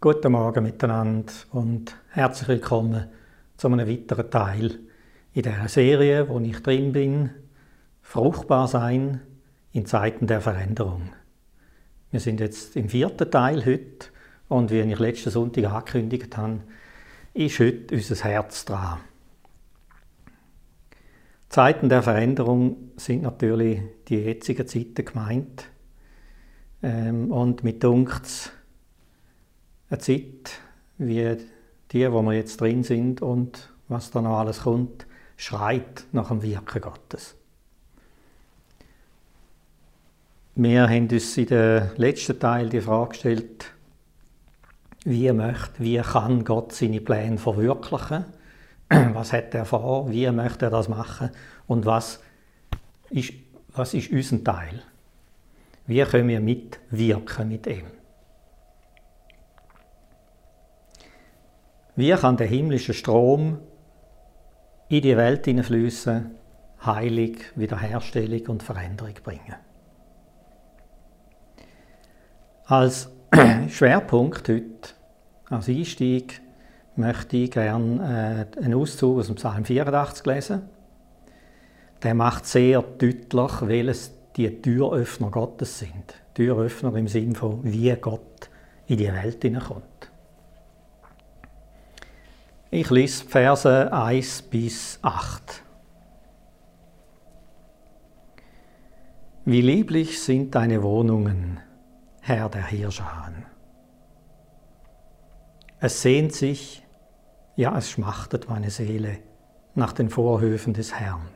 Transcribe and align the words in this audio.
Guten 0.00 0.30
Morgen 0.30 0.62
miteinander 0.62 1.32
und 1.50 1.96
herzlich 2.10 2.46
willkommen 2.46 3.08
zu 3.56 3.66
einem 3.66 3.88
weiteren 3.88 4.30
Teil 4.30 4.78
in 5.32 5.42
der 5.42 5.66
Serie, 5.66 6.28
wo 6.28 6.38
ich 6.38 6.62
drin 6.62 6.92
bin, 6.92 7.30
Fruchtbar 8.00 8.68
sein 8.68 9.22
in 9.72 9.86
Zeiten 9.86 10.28
der 10.28 10.40
Veränderung. 10.40 11.10
Wir 12.12 12.20
sind 12.20 12.38
jetzt 12.38 12.76
im 12.76 12.88
vierten 12.88 13.28
Teil 13.28 13.66
heute 13.66 14.06
und 14.46 14.70
wie 14.70 14.78
ich 14.78 14.98
letzten 15.00 15.30
Sonntag 15.30 15.64
angekündigt 15.64 16.36
habe, 16.36 16.60
ist 17.34 17.58
heute 17.58 17.92
unser 17.92 18.24
Herz 18.24 18.66
dran. 18.66 19.00
Zeiten 21.48 21.88
der 21.88 22.04
Veränderung 22.04 22.92
sind 22.94 23.22
natürlich 23.22 23.80
die 24.06 24.18
jetzigen 24.18 24.68
Zeiten 24.68 25.04
gemeint. 25.04 25.64
Ähm, 26.84 27.32
und 27.32 27.64
mit 27.64 27.82
dunkt 27.82 28.52
eine 29.90 29.98
Zeit 29.98 30.60
wie 30.98 31.36
die, 31.92 32.12
wo 32.12 32.22
wir 32.22 32.34
jetzt 32.34 32.60
drin 32.60 32.82
sind 32.84 33.22
und 33.22 33.70
was 33.88 34.10
da 34.10 34.20
noch 34.20 34.38
alles 34.38 34.62
kommt, 34.62 35.06
schreit 35.36 36.04
nach 36.12 36.28
dem 36.28 36.42
Wirken 36.42 36.82
Gottes. 36.82 37.34
Wir 40.54 40.88
haben 40.88 41.08
uns 41.08 41.36
in 41.36 41.46
dem 41.46 41.90
letzten 41.96 42.38
Teil 42.38 42.68
die 42.68 42.80
Frage 42.80 43.10
gestellt, 43.10 43.72
wie 45.04 45.32
möchte, 45.32 45.78
wie 45.78 45.98
kann 45.98 46.44
Gott 46.44 46.72
seine 46.72 47.00
Pläne 47.00 47.38
verwirklichen? 47.38 48.24
Was 48.88 49.32
hat 49.32 49.54
er 49.54 49.64
vor? 49.64 50.10
Wie 50.10 50.28
möchte 50.32 50.66
er 50.66 50.70
das 50.70 50.88
machen? 50.88 51.30
Und 51.66 51.86
was 51.86 52.20
ist, 53.10 53.32
was 53.74 53.94
ist 53.94 54.10
unser 54.10 54.42
Teil? 54.42 54.82
Wie 55.86 56.02
können 56.02 56.28
wir 56.28 56.40
mitwirken 56.40 57.48
mit 57.48 57.66
ihm? 57.66 57.84
Wie 61.98 62.12
kann 62.12 62.36
der 62.36 62.46
himmlische 62.46 62.94
Strom 62.94 63.58
in 64.88 65.02
die 65.02 65.16
Welt 65.16 65.46
hineinfließen, 65.46 66.30
Heilung, 66.86 67.34
Wiederherstellung 67.56 68.46
und 68.46 68.62
Veränderung 68.62 69.14
bringen? 69.24 69.56
Als 72.66 73.10
Schwerpunkt 73.68 74.48
heute, 74.48 74.94
als 75.50 75.68
Einstieg, 75.68 76.40
möchte 76.94 77.36
ich 77.36 77.50
gerne 77.50 78.46
äh, 78.56 78.62
einen 78.62 78.74
Auszug 78.74 79.18
aus 79.18 79.26
dem 79.26 79.34
Psalm 79.34 79.64
84 79.64 80.24
lesen. 80.24 80.62
Der 82.04 82.14
macht 82.14 82.46
sehr 82.46 82.80
deutlich, 82.80 83.62
welches 83.62 84.12
die 84.36 84.62
Türöffner 84.62 85.32
Gottes 85.32 85.80
sind. 85.80 86.14
Türöffner 86.34 86.94
im 86.94 87.08
Sinne 87.08 87.34
von, 87.34 87.58
wie 87.64 87.92
Gott 87.96 88.50
in 88.86 88.98
die 88.98 89.12
Welt 89.12 89.42
hineinkommt. 89.42 90.07
Ich 92.70 92.90
lese 92.90 93.24
Verse 93.24 93.90
1 93.90 94.42
bis 94.42 94.98
8. 95.00 95.62
Wie 99.46 99.62
lieblich 99.62 100.22
sind 100.22 100.54
deine 100.54 100.82
Wohnungen, 100.82 101.60
Herr 102.20 102.50
der 102.50 102.66
Hirscharen. 102.66 103.46
Es 105.80 106.02
sehnt 106.02 106.34
sich, 106.34 106.86
ja 107.56 107.74
es 107.78 107.90
schmachtet 107.90 108.50
meine 108.50 108.68
Seele 108.68 109.16
nach 109.74 109.94
den 109.94 110.10
Vorhöfen 110.10 110.74
des 110.74 110.92
Herrn. 110.92 111.26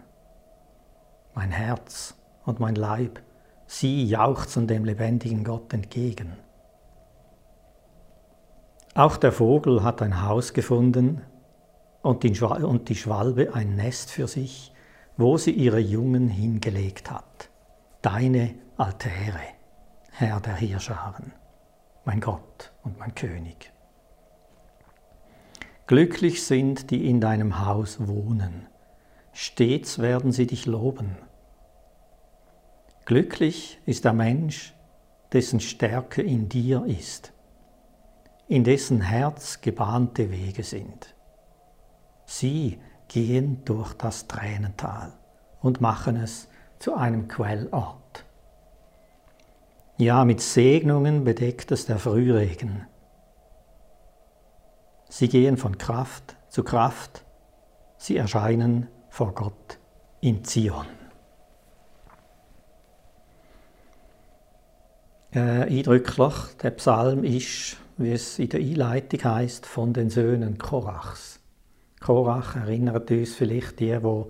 Mein 1.34 1.50
Herz 1.50 2.14
und 2.44 2.60
mein 2.60 2.74
Leib, 2.74 3.22
sie 3.66 4.04
jauchzen 4.04 4.66
dem 4.66 4.84
lebendigen 4.84 5.44
Gott 5.44 5.72
entgegen. 5.72 6.36
Auch 8.94 9.16
der 9.16 9.32
Vogel 9.32 9.82
hat 9.82 10.02
ein 10.02 10.22
Haus 10.22 10.52
gefunden 10.52 11.22
und 12.02 12.24
die 12.24 12.34
Schwalbe 12.34 13.54
ein 13.54 13.74
Nest 13.74 14.10
für 14.10 14.26
sich, 14.26 14.72
wo 15.16 15.38
sie 15.38 15.52
ihre 15.52 15.78
Jungen 15.78 16.28
hingelegt 16.28 17.10
hat. 17.10 17.48
Deine 18.02 18.54
Altäre, 18.76 19.40
Herr 20.10 20.40
der 20.40 20.56
Hirscharen, 20.56 21.32
mein 22.04 22.20
Gott 22.20 22.72
und 22.82 22.98
mein 22.98 23.14
König. 23.14 23.72
Glücklich 25.86 26.44
sind, 26.44 26.90
die 26.90 27.08
in 27.08 27.20
deinem 27.20 27.64
Haus 27.64 28.06
wohnen. 28.06 28.66
Stets 29.32 30.00
werden 30.00 30.32
sie 30.32 30.46
dich 30.46 30.66
loben. 30.66 31.16
Glücklich 33.06 33.80
ist 33.86 34.04
der 34.04 34.12
Mensch, 34.12 34.74
dessen 35.32 35.60
Stärke 35.60 36.20
in 36.20 36.50
dir 36.50 36.84
ist 36.86 37.31
in 38.52 38.64
dessen 38.64 39.00
Herz 39.00 39.62
gebahnte 39.62 40.30
Wege 40.30 40.62
sind. 40.62 41.14
Sie 42.26 42.78
gehen 43.08 43.64
durch 43.64 43.94
das 43.94 44.28
Tränental 44.28 45.14
und 45.62 45.80
machen 45.80 46.16
es 46.16 46.48
zu 46.78 46.94
einem 46.94 47.28
Quellort. 47.28 48.26
Ja, 49.96 50.26
mit 50.26 50.42
Segnungen 50.42 51.24
bedeckt 51.24 51.72
es 51.72 51.86
der 51.86 51.98
Frühregen. 51.98 52.86
Sie 55.08 55.30
gehen 55.30 55.56
von 55.56 55.78
Kraft 55.78 56.36
zu 56.50 56.62
Kraft, 56.62 57.24
sie 57.96 58.18
erscheinen 58.18 58.88
vor 59.08 59.32
Gott 59.32 59.78
in 60.20 60.44
Zion. 60.44 60.86
Äh, 65.34 65.38
eindrücklich, 65.38 66.34
der 66.62 66.72
Psalm 66.72 67.24
ist 67.24 67.78
wie 67.96 68.12
es 68.12 68.38
in 68.38 68.48
der 68.48 68.60
Einleitung 68.60 69.24
heißt, 69.24 69.66
von 69.66 69.92
den 69.92 70.10
Söhnen 70.10 70.58
Korachs. 70.58 71.40
Korach 72.00 72.56
erinnert 72.56 73.10
uns 73.10 73.34
vielleicht 73.34 73.80
die, 73.80 73.96
die 73.96 74.24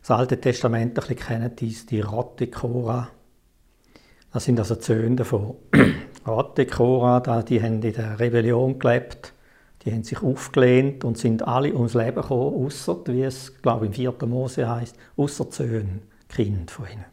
das 0.00 0.10
Alte 0.10 0.40
Testament 0.40 0.90
ein 0.90 0.94
bisschen 0.94 1.16
kennen, 1.16 1.56
die, 1.56 1.74
die 1.88 2.00
Rotte 2.00 2.46
Korah. 2.48 3.08
Das 4.32 4.44
sind 4.44 4.58
also 4.58 4.74
die 4.74 4.82
Söhne 4.82 5.16
davon. 5.16 5.56
Rotte 6.26 6.66
Korah, 6.66 7.42
die 7.42 7.62
haben 7.62 7.82
in 7.82 7.92
der 7.92 8.18
Rebellion 8.18 8.78
gelebt, 8.78 9.32
die 9.84 9.92
haben 9.92 10.02
sich 10.02 10.22
aufgelehnt 10.22 11.04
und 11.04 11.18
sind 11.18 11.46
alle 11.46 11.74
ums 11.74 11.94
Leben 11.94 12.22
gekommen, 12.22 12.66
außer, 12.66 12.98
wie 13.06 13.22
es, 13.22 13.60
glaube 13.60 13.86
ich, 13.86 13.90
im 13.90 14.14
4. 14.16 14.26
Mose 14.26 14.68
heißt, 14.68 14.96
außer 15.16 15.44
die 15.44 15.52
Söhne, 15.52 16.00
Kind 16.28 16.70
von 16.70 16.86
ihnen. 16.86 17.04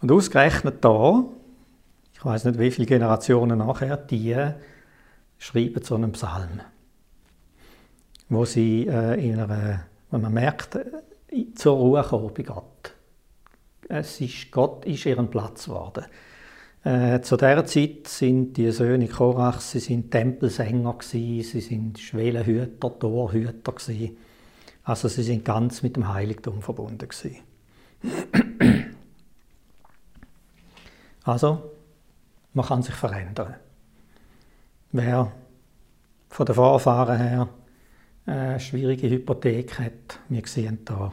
Und 0.00 0.12
ausgerechnet 0.12 0.84
da, 0.84 1.24
ich 2.20 2.24
weiß 2.26 2.44
nicht, 2.44 2.58
wie 2.58 2.70
viele 2.70 2.86
Generationen 2.86 3.60
nachher, 3.60 3.96
die 3.96 4.36
schreiben 5.38 5.82
so 5.82 5.94
einen 5.94 6.12
Psalm, 6.12 6.60
wo 8.28 8.44
sie 8.44 8.86
äh, 8.86 9.26
in 9.26 9.40
einer, 9.40 9.86
wenn 10.10 10.20
man 10.20 10.34
merkt, 10.34 10.74
äh, 10.74 10.84
zur 11.54 11.78
Ruhe 11.78 12.02
kommen 12.02 12.34
bei 12.34 12.42
Gott. 12.42 12.92
Es 13.88 14.20
ist, 14.20 14.50
Gott 14.50 14.84
ist 14.84 15.06
ihren 15.06 15.30
Platz 15.30 15.64
geworden. 15.64 16.04
Äh, 16.84 17.22
zu 17.22 17.38
dieser 17.38 17.64
Zeit 17.64 18.06
sind 18.06 18.52
die 18.58 18.70
Söhne 18.70 19.08
Korachs, 19.08 19.70
sie 19.70 19.80
sind 19.80 20.10
Tempelsänger 20.10 20.92
gewesen, 20.98 21.42
sie 21.42 21.60
sind 21.62 21.98
Schwelenhüter, 21.98 22.98
Torhüter 22.98 23.72
gewesen. 23.72 24.18
Also 24.84 25.08
sie 25.08 25.22
sind 25.22 25.42
ganz 25.42 25.82
mit 25.82 25.96
dem 25.96 26.12
Heiligtum 26.12 26.60
verbunden 26.60 27.08
gewesen. 27.08 27.38
Also 31.24 31.69
man 32.52 32.66
kann 32.66 32.82
sich 32.82 32.94
verändern. 32.94 33.54
Wer 34.92 35.32
von 36.28 36.46
den 36.46 36.54
Vorfahren 36.54 37.18
her 37.18 37.48
eine 38.26 38.60
schwierige 38.60 39.08
Hypothek 39.08 39.78
hat, 39.78 40.20
wir 40.28 40.42
sehen 40.46 40.80
da 40.84 41.12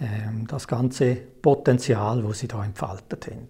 ähm, 0.00 0.46
das 0.46 0.68
ganze 0.68 1.14
Potenzial, 1.14 2.22
das 2.22 2.38
sie 2.38 2.48
da 2.48 2.64
entfaltet 2.64 3.26
haben. 3.26 3.48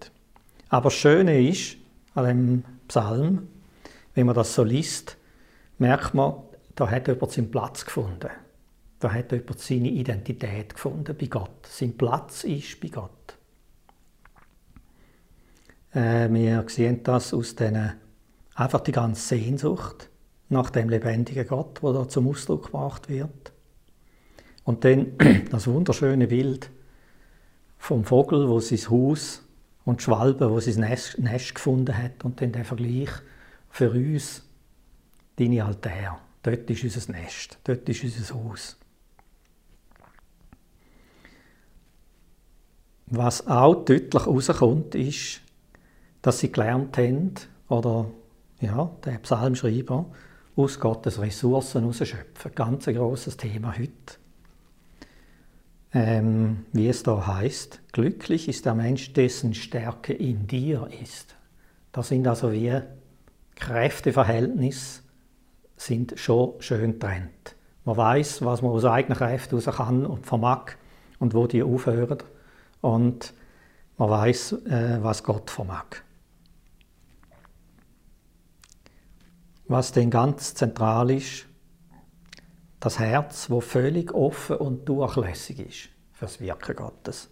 Aber 0.69 0.85
das 0.85 0.93
Schöne 0.95 1.47
ist 1.47 1.77
an 2.13 2.25
dem 2.25 2.63
Psalm, 2.87 3.47
wenn 4.13 4.25
man 4.25 4.35
das 4.35 4.53
so 4.53 4.63
liest, 4.63 5.17
merkt 5.77 6.13
man, 6.13 6.35
da 6.75 6.89
hat 6.89 7.07
jemand 7.07 7.31
seinen 7.31 7.51
Platz 7.51 7.85
gefunden. 7.85 8.29
Da 8.99 9.11
hat 9.11 9.31
jemand 9.31 9.59
seine 9.59 9.89
Identität 9.89 10.73
gefunden 10.73 11.15
bei 11.17 11.27
Gott. 11.27 11.67
Sein 11.67 11.97
Platz 11.97 12.43
ist 12.43 12.79
bei 12.79 12.87
Gott. 12.87 13.34
Äh, 15.95 16.31
wir 16.31 16.65
sehen 16.67 17.01
das 17.03 17.33
aus 17.33 17.55
den, 17.55 17.93
einfach 18.53 18.81
die 18.81 18.91
ganze 18.91 19.35
Sehnsucht 19.35 20.09
nach 20.49 20.69
dem 20.69 20.89
lebendigen 20.89 21.47
Gott, 21.47 21.81
wo 21.81 21.93
da 21.93 22.07
zum 22.07 22.27
Ausdruck 22.27 22.65
gebracht 22.65 23.09
wird. 23.09 23.53
Und 24.65 24.83
dann 24.83 25.17
das 25.49 25.67
wunderschöne 25.67 26.27
Bild 26.27 26.69
vom 27.77 28.03
Vogel, 28.03 28.49
wo 28.49 28.59
sein 28.59 28.89
Haus 28.89 29.43
und 29.85 30.01
die 30.01 30.03
Schwalbe, 30.03 30.51
wo 30.51 30.59
sein 30.59 30.81
Nest, 30.81 31.17
Nest 31.17 31.55
gefunden 31.55 31.97
hat 31.97 32.25
und 32.25 32.41
dann 32.41 32.51
der 32.51 32.65
Vergleich 32.65 33.09
für 33.69 33.91
uns, 33.91 34.43
deine 35.37 35.63
Altäre. 35.63 36.17
Dort 36.43 36.69
ist 36.69 36.83
unser 36.83 37.11
Nest, 37.11 37.57
dort 37.63 37.87
ist 37.87 38.03
unser 38.03 38.35
Haus. 38.35 38.77
Was 43.07 43.47
auch 43.47 43.85
deutlich 43.85 44.27
rauskommt, 44.27 44.95
ist, 44.95 45.41
dass 46.25 46.39
sie 46.39 46.51
gelernt 46.51 46.97
haben 46.97 47.33
oder 47.69 48.07
ja, 48.59 48.89
der 49.05 49.19
Psalmschreiber, 49.19 50.07
aus 50.55 50.79
Gottes 50.79 51.21
Ressourcen 51.21 51.81
herausschöpfen. 51.81 52.55
Ganz 52.55 52.87
ein 52.87 52.95
grosses 52.95 53.37
Thema 53.37 53.77
heute. 53.77 53.91
Ähm, 55.93 56.65
wie 56.73 56.89
es 56.89 57.03
da 57.03 57.27
heißt, 57.27 57.79
glücklich 57.91 58.49
ist 58.49 58.65
der 58.65 58.73
Mensch, 58.73 59.13
dessen 59.13 59.53
Stärke 59.53 60.13
in 60.13 60.47
dir 60.47 60.89
ist. 60.99 61.35
Das 61.91 62.07
sind 62.07 62.27
also 62.27 62.51
wie 62.51 62.73
Kräfteverhältnisse 63.53 65.01
sind 65.77 66.17
schon 66.17 66.53
schön 66.57 66.99
trennt. 66.99 67.55
Man 67.83 67.97
weiß, 67.97 68.43
was 68.43 68.63
man 68.63 68.71
aus 68.71 68.85
eigenen 68.85 69.19
Kräften 69.19 69.59
heraus 69.59 69.77
kann 69.77 70.07
und 70.07 70.25
vermag 70.25 70.71
und 71.19 71.35
wo 71.35 71.45
die 71.45 71.61
aufhören. 71.61 72.17
Und 72.81 73.31
man 73.99 74.09
weiß, 74.09 74.53
äh, 74.65 74.97
was 75.03 75.23
Gott 75.23 75.51
vermag. 75.51 76.04
Was 79.67 79.91
denn 79.91 80.11
ganz 80.11 80.53
zentral 80.53 81.11
ist, 81.11 81.47
das 82.79 82.99
Herz, 82.99 83.49
wo 83.49 83.61
völlig 83.61 84.13
offen 84.13 84.57
und 84.57 84.85
durchlässig 84.85 85.59
ist 85.59 85.89
für 86.13 86.25
das 86.25 86.39
Wirken 86.39 86.75
Gottes. 86.75 87.29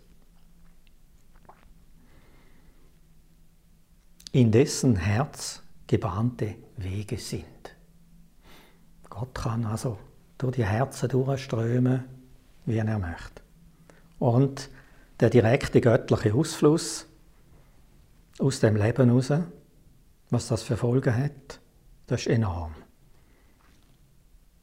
In 4.32 4.52
dessen 4.52 4.96
Herz 4.96 5.62
gebahnte 5.86 6.56
Wege 6.78 7.20
sind. 7.20 7.46
Gott 9.12 9.36
kann 9.36 9.66
also 9.66 10.00
durch 10.40 10.56
die 10.56 10.66
Herzen 10.66 11.10
durchströmen, 11.10 12.04
wie 12.66 12.78
er 12.78 12.98
möchte. 12.98 13.44
Und 14.18 14.72
der 15.20 15.30
direkte 15.30 15.82
göttliche 15.82 16.34
Ausfluss 16.34 17.06
aus 18.40 18.60
dem 18.60 18.76
Leben 18.76 19.08
heraus, 19.10 19.32
was 20.32 20.48
das 20.48 20.64
für 20.64 20.78
Folgen 20.78 21.16
hat, 21.16 21.60
das 22.08 22.22
ist 22.22 22.28
enorm. 22.28 22.76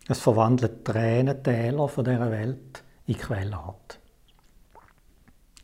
Es 0.09 0.21
verwandelt 0.21 0.85
Tränentäler 0.85 1.89
von 1.89 2.05
dieser 2.05 2.31
Welt 2.31 2.83
in 3.07 3.17
Quellort. 3.17 4.01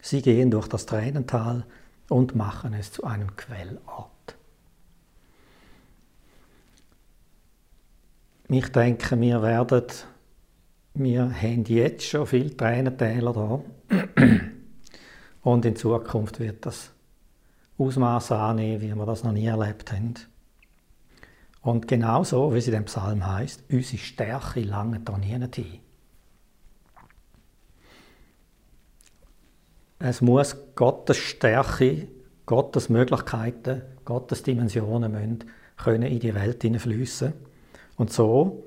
Sie 0.01 0.23
gehen 0.23 0.51
durch 0.51 0.69
das 0.69 0.87
Tränental 0.87 1.67
und 2.09 2.37
machen 2.37 2.75
es 2.75 2.93
zu 2.93 3.03
einem 3.05 3.35
Quellort. 3.35 4.37
Ich 8.49 8.69
denke, 8.71 9.21
wir 9.21 9.43
werden, 9.43 9.87
wir 10.95 11.29
haben 11.29 11.65
jetzt 11.65 12.05
schon 12.05 12.27
viele 12.27 12.57
Tränentäler 12.57 13.33
da. 13.33 13.61
Und 15.43 15.65
in 15.65 15.75
Zukunft 15.75 16.39
wird 16.39 16.65
das 16.67 16.93
Ausmaß 17.79 18.33
annehmen, 18.33 18.81
wie 18.81 18.95
wir 18.95 19.07
das 19.07 19.25
noch 19.25 19.33
nie 19.33 19.47
erlebt 19.47 19.93
haben. 19.93 20.15
Und 21.67 21.89
genauso, 21.89 22.55
wie 22.55 22.59
es 22.59 22.69
in 22.69 22.75
dem 22.75 22.85
Psalm 22.85 23.27
heißt, 23.27 23.65
unsere 23.73 23.99
Stärke 23.99 24.61
lange 24.61 25.01
da 25.01 25.19
nie 25.19 25.27
hin. 25.27 25.81
Es 29.99 30.21
muss 30.21 30.57
Gottes 30.77 31.17
Stärke, 31.17 32.07
Gottes 32.47 32.89
Möglichkeiten, 32.89 33.83
Gottes 34.05 34.45
Dimensionen 34.45 35.11
müssen 35.11 35.51
können 35.77 36.05
in 36.05 36.21
die 36.21 36.37
Welt 36.37 36.63
hineinfließen. 36.63 37.33
Und 37.97 38.13
so 38.13 38.63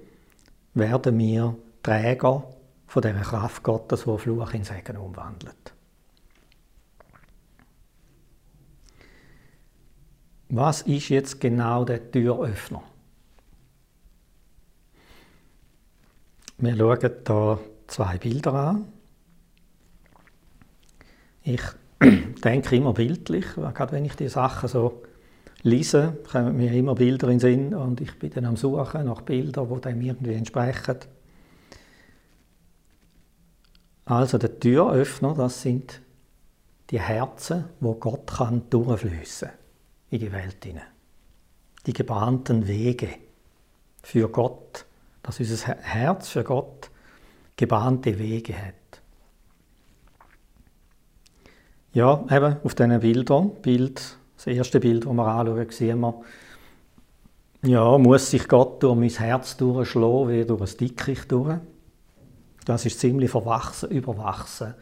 werden 0.73 1.17
wir 1.17 1.55
Träger 1.81 2.43
von 2.85 3.01
der 3.01 3.13
Kraft 3.21 3.63
Gottes, 3.63 4.03
die 4.03 4.17
Fluch 4.17 4.53
in 4.53 4.65
Segen 4.65 4.97
umwandelt. 4.97 5.73
Was 10.49 10.81
ist 10.81 11.09
jetzt 11.09 11.39
genau 11.39 11.85
der 11.85 12.11
Türöffner? 12.11 12.81
Wir 16.57 16.75
schauen 16.75 16.99
hier 16.99 17.59
zwei 17.85 18.17
Bilder 18.17 18.53
an. 18.53 18.85
Ich 21.43 21.61
denke 22.43 22.75
immer 22.75 22.93
bildlich, 22.93 23.45
gerade 23.53 23.91
wenn 23.91 24.05
ich 24.05 24.15
die 24.15 24.27
Sachen 24.27 24.67
so 24.67 25.03
lese, 25.61 26.17
kommen 26.31 26.57
mir 26.57 26.73
immer 26.73 26.95
Bilder 26.95 27.27
in 27.27 27.37
den 27.37 27.39
Sinn 27.39 27.75
und 27.75 28.01
ich 28.01 28.17
bin 28.17 28.31
dann 28.31 28.45
am 28.45 28.57
Suchen 28.57 29.05
nach 29.05 29.21
Bildern, 29.21 29.69
die 29.69 29.81
dem 29.81 30.01
irgendwie 30.01 30.33
entsprechen. 30.33 30.97
Also 34.05 34.39
der 34.39 34.59
Türöffner, 34.59 35.35
das 35.35 35.61
sind 35.61 36.01
die 36.89 36.99
Herzen, 36.99 37.65
wo 37.79 37.93
Gott 37.93 38.25
kann 38.25 38.67
durchfließen 38.71 39.58
in 40.09 40.19
die 40.19 40.31
Welt 40.31 40.63
hinein. 40.63 40.83
Die 41.85 41.93
gebahnten 41.93 42.67
Wege 42.67 43.09
für 44.01 44.29
Gott, 44.29 44.85
dass 45.23 45.39
unser 45.39 45.75
Herz 45.75 46.29
für 46.29 46.43
Gott 46.43 46.89
gebahnte 47.55 48.17
Wege 48.17 48.55
hat. 48.57 48.73
Ja, 51.93 52.23
eben 52.29 52.57
auf 52.63 52.75
diesen 52.75 52.99
Bildern, 52.99 53.51
Bild 53.61 54.19
das 54.39 54.47
erste 54.47 54.79
Bild, 54.79 55.05
das 55.05 55.13
wir 55.13 55.27
anschauen, 55.27 55.69
sehen 55.69 55.99
wir, 55.99 56.21
ja, 57.63 57.97
muss 57.97 58.29
sich 58.29 58.47
Gott 58.47 58.81
durch 58.81 58.95
mein 58.95 59.09
Herz 59.09 59.57
durchschlagen, 59.57 60.29
wie 60.29 60.45
durch 60.45 60.61
ein 60.61 60.77
Dickicht 60.77 61.29
durch. 61.29 61.57
Das 62.63 62.85
ist 62.85 63.01
ziemlich 63.01 63.29
verwachsen, 63.29 63.89
überwachsen. 63.89 64.75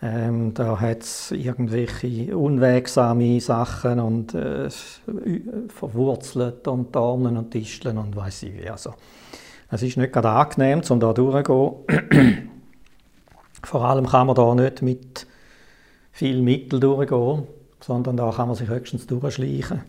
Ähm, 0.00 0.54
da 0.54 0.80
hat 0.80 1.02
es 1.02 1.32
irgendwelche 1.32 2.36
unwegsame 2.36 3.40
Sachen 3.40 3.98
und 3.98 4.34
äh, 4.34 4.68
verwurzelt 5.68 6.68
und 6.68 6.94
Dornen 6.94 7.36
und 7.36 7.52
Disteln 7.52 7.98
und 7.98 8.14
weiß 8.14 8.44
ich 8.44 8.54
wie. 8.54 8.70
Also, 8.70 8.94
es 9.70 9.82
ist 9.82 9.96
nicht 9.96 10.12
gerade 10.12 10.30
angenehm, 10.30 10.82
um 10.88 11.00
da 11.00 11.12
durchzugehen. 11.12 12.48
Vor 13.64 13.84
allem 13.84 14.06
kann 14.06 14.28
man 14.28 14.36
da 14.36 14.54
nicht 14.54 14.82
mit 14.82 15.26
viel 16.12 16.42
Mittel 16.42 16.78
durchgehen 16.78 17.48
sondern 17.80 18.16
da 18.16 18.30
kann 18.30 18.48
man 18.48 18.56
sich 18.56 18.68
höchstens 18.68 19.06
durchschleichen. 19.06 19.82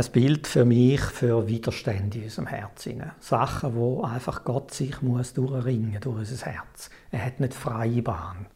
Ein 0.00 0.12
Bild 0.12 0.46
für 0.46 0.64
mich 0.64 1.02
für 1.02 1.46
Widerstände 1.46 2.16
in 2.16 2.24
unserem 2.24 2.46
Herzen. 2.46 3.02
Sachen, 3.20 3.74
wo 3.74 4.02
einfach 4.02 4.44
Gott 4.44 4.72
sich 4.72 5.02
muss 5.02 5.34
durchringen 5.34 6.00
durch 6.00 6.20
unser 6.20 6.46
Herz. 6.46 6.88
Er 7.10 7.22
hat 7.26 7.38
nicht 7.38 7.52
freie 7.52 8.00
Bahn. 8.00 8.46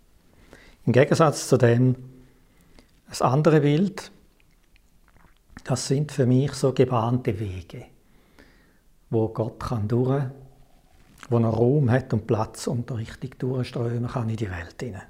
Im 0.86 0.94
Gegensatz 0.94 1.46
zu 1.46 1.58
dem, 1.58 1.96
das 3.10 3.20
andere 3.20 3.60
Bild, 3.60 4.10
das 5.64 5.86
sind 5.86 6.12
für 6.12 6.24
mich 6.24 6.54
so 6.54 6.72
gebahnte 6.72 7.38
Wege, 7.38 7.84
wo 9.10 9.28
Gott 9.28 9.64
kann 9.64 9.86
durch, 9.86 10.24
wo 11.28 11.38
er 11.38 11.48
Raum 11.48 11.90
hat 11.90 12.14
und 12.14 12.26
Platz 12.26 12.66
und 12.66 12.90
richtig 12.90 13.38
durchströmen 13.38 14.08
kann 14.08 14.30
in 14.30 14.36
die 14.36 14.50
Welt 14.50 14.76
hinein. 14.80 15.02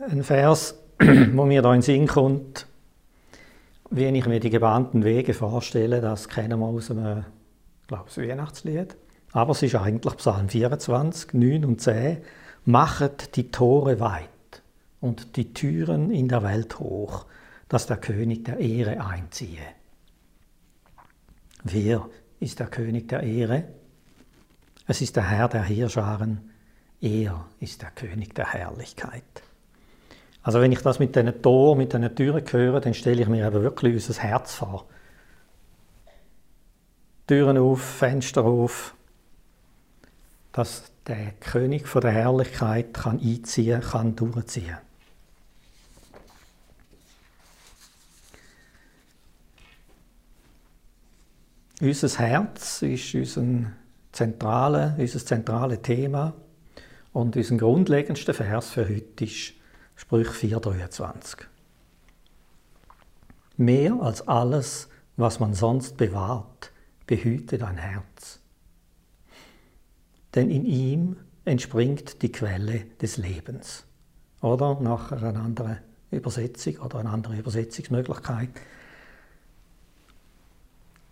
ein 0.00 0.24
Vers, 0.24 0.83
wo 0.98 1.44
mir 1.44 1.62
da 1.62 1.70
in 1.70 1.80
den 1.80 1.82
Sinn 1.82 2.06
kommt, 2.06 2.66
wie 3.90 4.06
ich 4.06 4.26
mir 4.26 4.40
die 4.40 4.50
gebahnten 4.50 5.04
Wege 5.04 5.34
vorstelle, 5.34 6.00
das 6.00 6.28
kennen 6.28 6.58
wir 6.58 6.66
aus 6.66 6.90
einem, 6.90 7.24
glaube 7.86 8.06
ich, 8.08 8.16
Weihnachtslied. 8.16 8.96
Aber 9.32 9.52
es 9.52 9.62
ist 9.62 9.74
eigentlich 9.74 10.16
Psalm 10.16 10.48
24, 10.48 11.34
9 11.34 11.64
und 11.64 11.80
10. 11.80 12.18
Machet 12.66 13.36
die 13.36 13.50
Tore 13.50 14.00
weit 14.00 14.28
und 15.00 15.36
die 15.36 15.52
Türen 15.52 16.10
in 16.10 16.28
der 16.28 16.42
Welt 16.42 16.78
hoch, 16.78 17.26
dass 17.68 17.86
der 17.86 17.98
König 17.98 18.44
der 18.44 18.58
Ehre 18.58 19.04
einziehe. 19.04 19.62
Wer 21.62 22.08
ist 22.40 22.60
der 22.60 22.68
König 22.68 23.08
der 23.08 23.22
Ehre? 23.22 23.64
Es 24.86 25.00
ist 25.00 25.16
der 25.16 25.28
Herr 25.28 25.48
der 25.48 25.62
Heerscharen. 25.62 26.50
Er 27.00 27.46
ist 27.60 27.82
der 27.82 27.90
König 27.90 28.34
der 28.34 28.52
Herrlichkeit. 28.52 29.43
Also 30.44 30.60
wenn 30.60 30.70
ich 30.72 30.80
das 30.80 30.98
mit 30.98 31.16
diesen 31.16 31.40
Toren, 31.40 31.78
mit 31.78 31.94
diesen 31.94 32.14
Türen 32.14 32.44
höre, 32.46 32.80
dann 32.80 32.92
stelle 32.92 33.22
ich 33.22 33.28
mir 33.28 33.46
eben 33.46 33.62
wirklich 33.62 33.94
unser 33.94 34.22
Herz 34.22 34.54
vor. 34.54 34.84
Türen 37.26 37.56
auf, 37.56 37.80
Fenster 37.80 38.44
auf, 38.44 38.94
dass 40.52 40.84
der 41.06 41.32
König 41.40 41.88
von 41.88 42.02
der 42.02 42.10
Herrlichkeit 42.10 42.92
kann 42.92 43.18
einziehen, 43.18 43.80
kann 43.80 44.14
durchziehen. 44.14 44.76
Unser 51.80 52.18
Herz 52.18 52.82
ist 52.82 53.14
unser 53.14 53.72
zentrales, 54.12 54.92
unser 54.98 55.24
zentrales 55.24 55.80
Thema 55.80 56.34
und 57.14 57.34
unser 57.34 57.56
grundlegendster 57.56 58.34
Vers 58.34 58.68
für 58.68 58.86
heute 58.86 59.24
ist 59.24 59.54
Sprüch 59.96 60.28
4,23. 60.28 61.44
Mehr 63.56 63.94
als 64.00 64.26
alles, 64.26 64.88
was 65.16 65.40
man 65.40 65.54
sonst 65.54 65.96
bewahrt, 65.96 66.72
behüte 67.06 67.58
dein 67.58 67.76
Herz. 67.76 68.40
Denn 70.34 70.50
in 70.50 70.64
ihm 70.64 71.16
entspringt 71.44 72.22
die 72.22 72.32
Quelle 72.32 72.86
des 73.00 73.16
Lebens. 73.16 73.84
Oder 74.40 74.80
nach 74.80 75.12
einer 75.12 75.40
anderen 75.40 75.78
Übersetzung 76.10 76.78
oder 76.78 76.98
eine 76.98 77.10
andere 77.10 77.36
Übersetzungsmöglichkeit. 77.36 78.50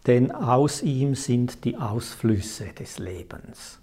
Denn 0.06 0.32
aus 0.32 0.82
ihm 0.82 1.14
sind 1.14 1.64
die 1.64 1.76
Ausflüsse 1.76 2.72
des 2.72 2.98
Lebens. 2.98 3.78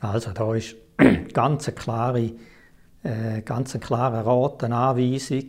Also 0.00 0.32
da 0.32 0.54
ist 0.54 0.76
ganz 1.32 1.66
eine 1.66 1.74
klare, 1.74 2.32
äh, 3.02 3.42
ganz 3.42 3.78
klare 3.80 4.24
Rat, 4.24 4.64
eine 4.64 4.76
Anweisung. 4.76 5.48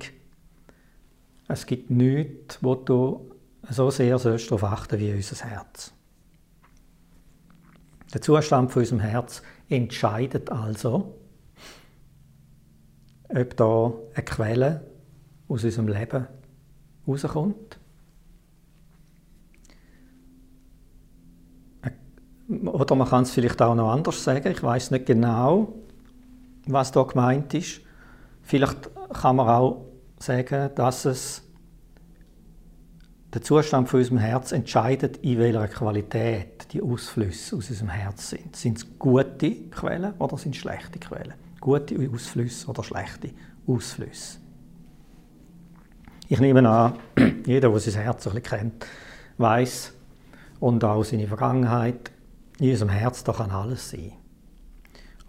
Es 1.47 1.65
gibt 1.65 1.89
nichts, 1.89 2.59
wo 2.61 2.75
du 2.75 3.31
so 3.69 3.89
sehr 3.89 4.17
darauf 4.17 4.63
achten 4.63 4.99
wie 4.99 5.13
unser 5.13 5.45
Herz. 5.45 5.93
Der 8.13 8.21
Zustand 8.21 8.71
von 8.71 8.81
unserem 8.81 8.99
Herz 8.99 9.41
entscheidet 9.67 10.51
also, 10.51 11.15
ob 13.29 13.57
da 13.57 13.93
eine 14.15 14.25
Quelle 14.25 14.87
aus 15.47 15.63
unserem 15.63 15.87
Leben 15.87 16.27
rauskommt. 17.07 17.79
Oder 22.47 22.95
man 22.95 23.07
kann 23.07 23.23
es 23.23 23.31
vielleicht 23.31 23.61
auch 23.61 23.75
noch 23.75 23.91
anders 23.91 24.23
sagen. 24.23 24.51
Ich 24.51 24.63
weiß 24.63 24.89
nicht 24.89 25.05
genau, 25.05 25.73
was 26.71 26.91
da 26.91 27.03
gemeint 27.03 27.53
ist. 27.53 27.81
Vielleicht 28.41 28.89
kann 29.13 29.35
man 29.35 29.47
auch 29.47 29.85
sagen, 30.19 30.69
dass 30.75 31.05
es 31.05 31.43
der 33.33 33.41
Zustand 33.41 33.87
von 33.87 33.99
unserem 33.99 34.17
Herz 34.17 34.51
entscheidet, 34.51 35.17
in 35.17 35.37
welcher 35.37 35.67
Qualität 35.67 36.73
die 36.73 36.81
Ausflüsse 36.81 37.55
aus 37.55 37.69
unserem 37.69 37.89
Herz 37.89 38.31
sind. 38.31 38.55
Sind 38.55 38.77
es 38.77 38.97
gute 38.97 39.51
Quellen 39.69 40.13
oder 40.17 40.37
sind 40.37 40.55
es 40.55 40.61
schlechte 40.61 40.97
Quellen? 40.99 41.35
Gute 41.59 42.09
Ausflüsse 42.11 42.67
oder 42.67 42.83
schlechte 42.83 43.31
Ausflüsse? 43.67 44.39
Ich 46.27 46.39
nehme 46.39 46.67
an, 46.67 46.93
jeder, 47.45 47.69
der 47.69 47.79
sein 47.79 48.03
Herz 48.03 48.27
ein 48.27 48.33
bisschen 48.33 48.59
kennt, 48.59 48.85
weiß 49.37 49.93
und 50.59 50.83
auch 50.83 51.03
seine 51.03 51.27
Vergangenheit, 51.27 52.11
in 52.59 52.71
unserem 52.71 52.89
Herz 52.89 53.23
da 53.23 53.31
kann 53.31 53.51
alles 53.51 53.91
sein. 53.91 54.13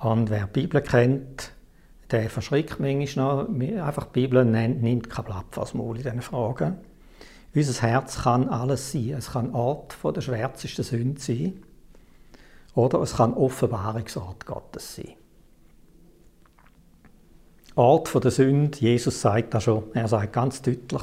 Und 0.01 0.31
wer 0.31 0.47
die 0.47 0.61
Bibel 0.61 0.81
kennt, 0.81 1.53
der 2.11 2.31
verschrickt 2.31 2.81
manchmal 2.81 3.45
noch. 3.45 3.85
Einfach 3.85 4.07
die 4.07 4.21
Bibel 4.21 4.45
nimmt 4.45 5.11
kein 5.11 5.25
Blatt 5.25 5.47
vor 5.51 5.69
Maul 5.75 5.99
in 5.99 6.03
diesen 6.03 6.23
Fragen. 6.23 6.79
Unser 7.55 7.83
Herz 7.83 8.23
kann 8.23 8.49
alles 8.49 8.93
sein. 8.93 9.11
Es 9.11 9.33
kann 9.33 9.55
Ort 9.55 9.93
von 9.93 10.15
der 10.15 10.23
schwärzesten 10.23 10.85
Sünde 10.85 11.21
sein. 11.21 11.63
Oder 12.75 13.01
es 13.01 13.17
kann 13.17 13.35
Offenbarungsort 13.35 14.47
Gottes 14.47 14.97
sein. 14.97 15.13
Ort 17.75 18.09
von 18.09 18.23
der 18.23 18.31
Sünde, 18.31 18.79
Jesus 18.79 19.21
sagt 19.21 19.55
das 19.55 19.65
schon, 19.65 19.85
er 19.95 20.09
sagt 20.09 20.33
ganz 20.33 20.63
deutlich, 20.63 21.03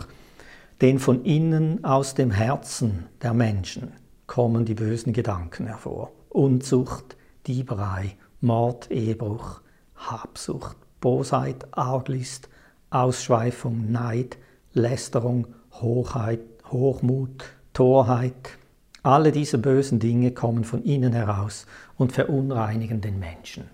denn 0.82 1.00
von 1.00 1.24
innen 1.24 1.84
aus 1.84 2.14
dem 2.14 2.32
Herzen 2.32 3.08
der 3.22 3.34
Menschen 3.34 3.94
kommen 4.26 4.66
die 4.66 4.74
bösen 4.74 5.14
Gedanken 5.14 5.68
hervor. 5.68 6.12
Unzucht, 6.30 7.16
Dieberei, 7.48 8.18
Mord, 8.42 8.92
Ehebruch, 8.92 9.62
Habsucht, 9.96 10.78
Bosheit, 11.02 11.68
Arglist, 11.72 12.50
Ausschweifung, 12.90 13.92
Neid, 13.92 14.38
Lästerung, 14.74 15.48
Hochheit, 15.74 16.40
Hochmut, 16.72 17.46
Torheit. 17.74 18.58
Alle 19.04 19.32
diese 19.32 19.58
bösen 19.58 20.00
Dinge 20.00 20.32
kommen 20.32 20.64
von 20.64 20.84
innen 20.84 21.14
heraus 21.14 21.66
und 21.98 22.12
verunreinigen 22.12 23.02
den 23.02 23.20
Menschen. 23.20 23.66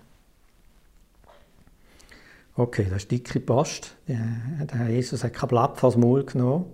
Okay, 2.56 2.86
das 2.88 3.02
ist 3.02 3.10
dicke 3.10 3.40
Post. 3.40 3.96
Der 4.06 4.16
Herr 4.72 4.88
Jesus 4.88 5.24
hat 5.24 5.32
kein 5.32 5.48
Blatt 5.48 5.76
vors 5.76 5.96
Maul 5.96 6.24
genommen. 6.24 6.66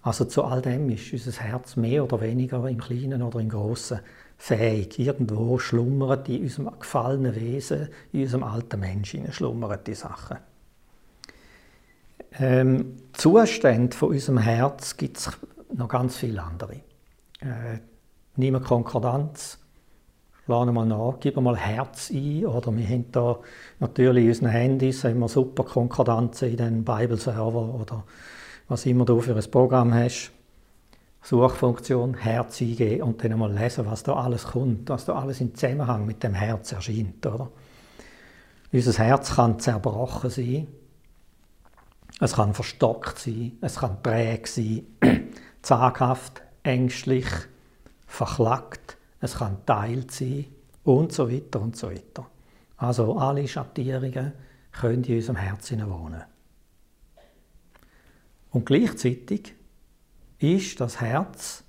Also 0.00 0.24
zu 0.24 0.42
all 0.42 0.62
dem 0.62 0.88
ist 0.90 1.12
unser 1.12 1.32
Herz 1.42 1.76
mehr 1.76 2.02
oder 2.02 2.20
weniger 2.20 2.66
im 2.68 2.78
Kleinen 2.78 3.22
oder 3.22 3.38
im 3.38 3.50
Großen 3.50 4.00
fähig. 4.42 4.98
Irgendwo 4.98 5.56
schlummert 5.58 6.28
in 6.28 6.42
unserem 6.42 6.76
gefallenen 6.76 7.36
Wesen, 7.36 7.88
in 8.12 8.22
unserem 8.22 8.42
alten 8.42 8.80
Menschen 8.80 9.32
schlummern 9.32 9.78
die 9.86 9.94
Sachen. 9.94 10.38
Ähm, 12.40 12.96
Zustände 13.12 13.96
von 13.96 14.08
unserem 14.08 14.38
Herz 14.38 14.96
gibt 14.96 15.18
es 15.18 15.30
noch 15.72 15.88
ganz 15.88 16.16
viele 16.16 16.42
andere. 16.42 16.80
Äh, 17.40 17.78
nimm 18.34 18.56
eine 18.56 18.64
Konkordanz, 18.64 19.58
lade 20.48 20.72
mal 20.72 20.86
nach, 20.86 21.18
gib 21.20 21.36
mal 21.36 21.56
Herz 21.56 22.10
ein. 22.10 22.44
Oder 22.44 22.76
wir 22.76 22.88
haben 22.88 23.12
da 23.12 23.38
natürlich 23.78 24.24
in 24.24 24.30
unseren 24.30 24.48
Handys 24.48 25.04
haben 25.04 25.20
wir 25.20 25.28
super 25.28 25.62
Konkordanzen 25.62 26.50
in 26.50 26.56
den 26.56 26.84
Bible-Server 26.84 27.74
oder 27.74 28.04
was 28.66 28.86
immer 28.86 29.04
du 29.04 29.20
für 29.20 29.36
ein 29.36 29.50
Programm 29.52 29.94
hast. 29.94 30.32
Suchfunktion 31.22 32.14
Herz 32.14 32.60
eingeben 32.60 33.02
und 33.02 33.22
dann 33.22 33.38
mal 33.38 33.52
lesen, 33.52 33.86
was 33.86 34.02
da 34.02 34.14
alles 34.14 34.44
kommt, 34.44 34.88
was 34.88 35.04
da 35.04 35.14
alles 35.14 35.40
im 35.40 35.54
Zusammenhang 35.54 36.04
mit 36.04 36.22
dem 36.22 36.34
Herz 36.34 36.72
erscheint. 36.72 37.24
Oder? 37.24 37.50
Unser 38.72 39.04
Herz 39.04 39.36
kann 39.36 39.60
zerbrochen 39.60 40.30
sein, 40.30 40.66
es 42.20 42.34
kann 42.34 42.54
verstockt 42.54 43.18
sein, 43.18 43.52
es 43.60 43.76
kann 43.76 44.02
träge 44.02 44.48
sein, 44.48 44.86
zaghaft, 45.62 46.42
ängstlich, 46.64 47.26
verklagt, 48.06 48.96
es 49.20 49.36
kann 49.36 49.64
teilt 49.64 50.10
sein 50.10 50.46
und 50.84 51.12
so 51.12 51.30
weiter 51.30 51.60
und 51.60 51.76
so 51.76 51.90
weiter. 51.90 52.26
Also 52.76 53.16
alle 53.16 53.46
Schattierungen 53.46 54.32
können 54.72 55.04
in 55.04 55.16
unserem 55.16 55.36
Herzen 55.36 55.88
wohnen. 55.88 56.22
Und 58.50 58.66
gleichzeitig 58.66 59.54
ist 60.42 60.80
das 60.80 61.00
Herz, 61.00 61.64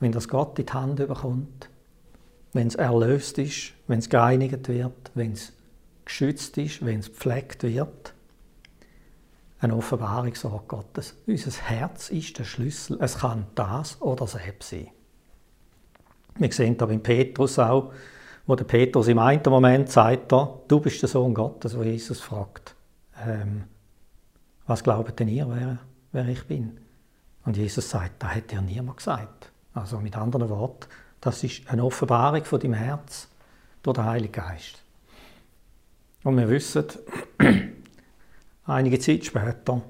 wenn 0.00 0.12
das 0.12 0.28
Gott 0.28 0.58
in 0.58 0.66
die 0.66 0.72
Hand 0.72 0.96
bekommt, 0.96 1.70
wenn 2.52 2.66
es 2.66 2.74
erlöst 2.74 3.38
ist, 3.38 3.72
wenn 3.86 3.98
es 4.00 4.08
gereinigt 4.08 4.68
wird, 4.68 5.10
wenn 5.14 5.32
es 5.32 5.52
geschützt 6.04 6.58
ist, 6.58 6.84
wenn 6.84 7.00
es 7.00 7.06
gepflegt 7.06 7.62
wird, 7.62 8.14
ein 9.60 9.70
Offenbarungsort 9.70 10.66
Gottes. 10.66 11.14
Unser 11.26 11.52
Herz 11.52 12.10
ist 12.10 12.38
der 12.38 12.44
Schlüssel. 12.44 12.98
Es 13.00 13.18
kann 13.18 13.46
das 13.54 14.00
oder 14.02 14.26
selbst 14.26 14.70
sein. 14.70 14.88
Wir 16.36 16.50
sehen 16.52 16.76
da 16.76 16.86
beim 16.86 17.02
Petrus 17.02 17.58
auch, 17.58 17.92
wo 18.46 18.56
der 18.56 18.64
Petrus 18.64 19.06
im 19.06 19.20
einen 19.20 19.42
Moment 19.46 19.88
sagt, 19.90 20.32
du 20.32 20.80
bist 20.80 21.00
der 21.00 21.08
Sohn 21.08 21.32
Gottes, 21.32 21.76
wo 21.76 21.82
Jesus 21.84 22.20
fragt, 22.20 22.74
ähm, 23.24 23.64
was 24.66 24.82
glaubt 24.82 25.20
denn 25.20 25.28
ihr, 25.28 25.46
wer, 25.48 25.78
wer 26.10 26.28
ich 26.28 26.44
bin? 26.44 26.81
Und 27.44 27.56
Jesus 27.56 27.90
sagt, 27.90 28.22
das 28.22 28.34
hätte 28.34 28.54
ja 28.56 28.60
niemand 28.60 28.98
gesagt. 28.98 29.50
Also 29.74 29.98
mit 29.98 30.16
anderen 30.16 30.48
Worten, 30.48 30.86
das 31.20 31.42
ist 31.44 31.68
eine 31.68 31.84
Offenbarung 31.84 32.44
von 32.44 32.60
deinem 32.60 32.74
Herz 32.74 33.28
durch 33.82 33.96
den 33.96 34.04
Heiligen 34.04 34.32
Geist. 34.32 34.82
Und 36.22 36.36
wir 36.36 36.48
wissen, 36.48 36.84
einige 38.66 38.98
Zeit 38.98 39.24
später, 39.24 39.82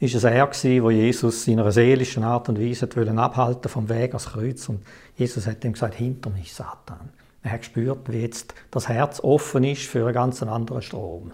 ist 0.00 0.14
es 0.14 0.24
er 0.24 0.46
gewesen, 0.46 0.82
wo 0.82 0.90
Jesus 0.90 1.46
in 1.46 1.60
einer 1.60 1.72
seelischen 1.72 2.24
Art 2.24 2.48
und 2.48 2.60
Weise 2.60 2.88
abhalten 3.16 3.70
vom 3.70 3.88
Weg 3.88 4.10
ans 4.10 4.26
Kreuz 4.26 4.68
und 4.68 4.84
Jesus 5.16 5.46
hat 5.46 5.64
ihm 5.64 5.72
gesagt, 5.72 5.94
hinter 5.94 6.30
mich, 6.30 6.52
Satan. 6.52 7.10
Er 7.42 7.52
hat 7.52 7.60
gespürt, 7.60 8.10
wie 8.10 8.20
jetzt 8.20 8.54
das 8.70 8.88
Herz 8.88 9.20
offen 9.20 9.64
ist 9.64 9.86
für 9.86 10.04
einen 10.04 10.14
ganz 10.14 10.42
anderen 10.42 10.82
Strom 10.82 11.32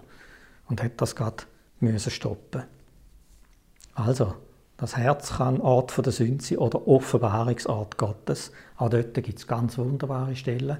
und 0.69 0.83
hat 0.83 1.01
das 1.01 1.15
gerade 1.15 1.43
müssen 1.79 2.11
stoppen. 2.11 2.63
Also, 3.95 4.35
das 4.81 4.97
Herz 4.97 5.33
kann 5.33 5.61
Ort 5.61 6.03
der 6.03 6.11
Sünde 6.11 6.43
sein 6.43 6.57
oder 6.57 6.87
Offenbarungsort 6.87 7.99
Gottes. 7.99 8.51
Auch 8.77 8.89
dort 8.89 9.13
gibt 9.13 9.37
es 9.37 9.45
ganz 9.45 9.77
wunderbare 9.77 10.35
Stellen. 10.35 10.77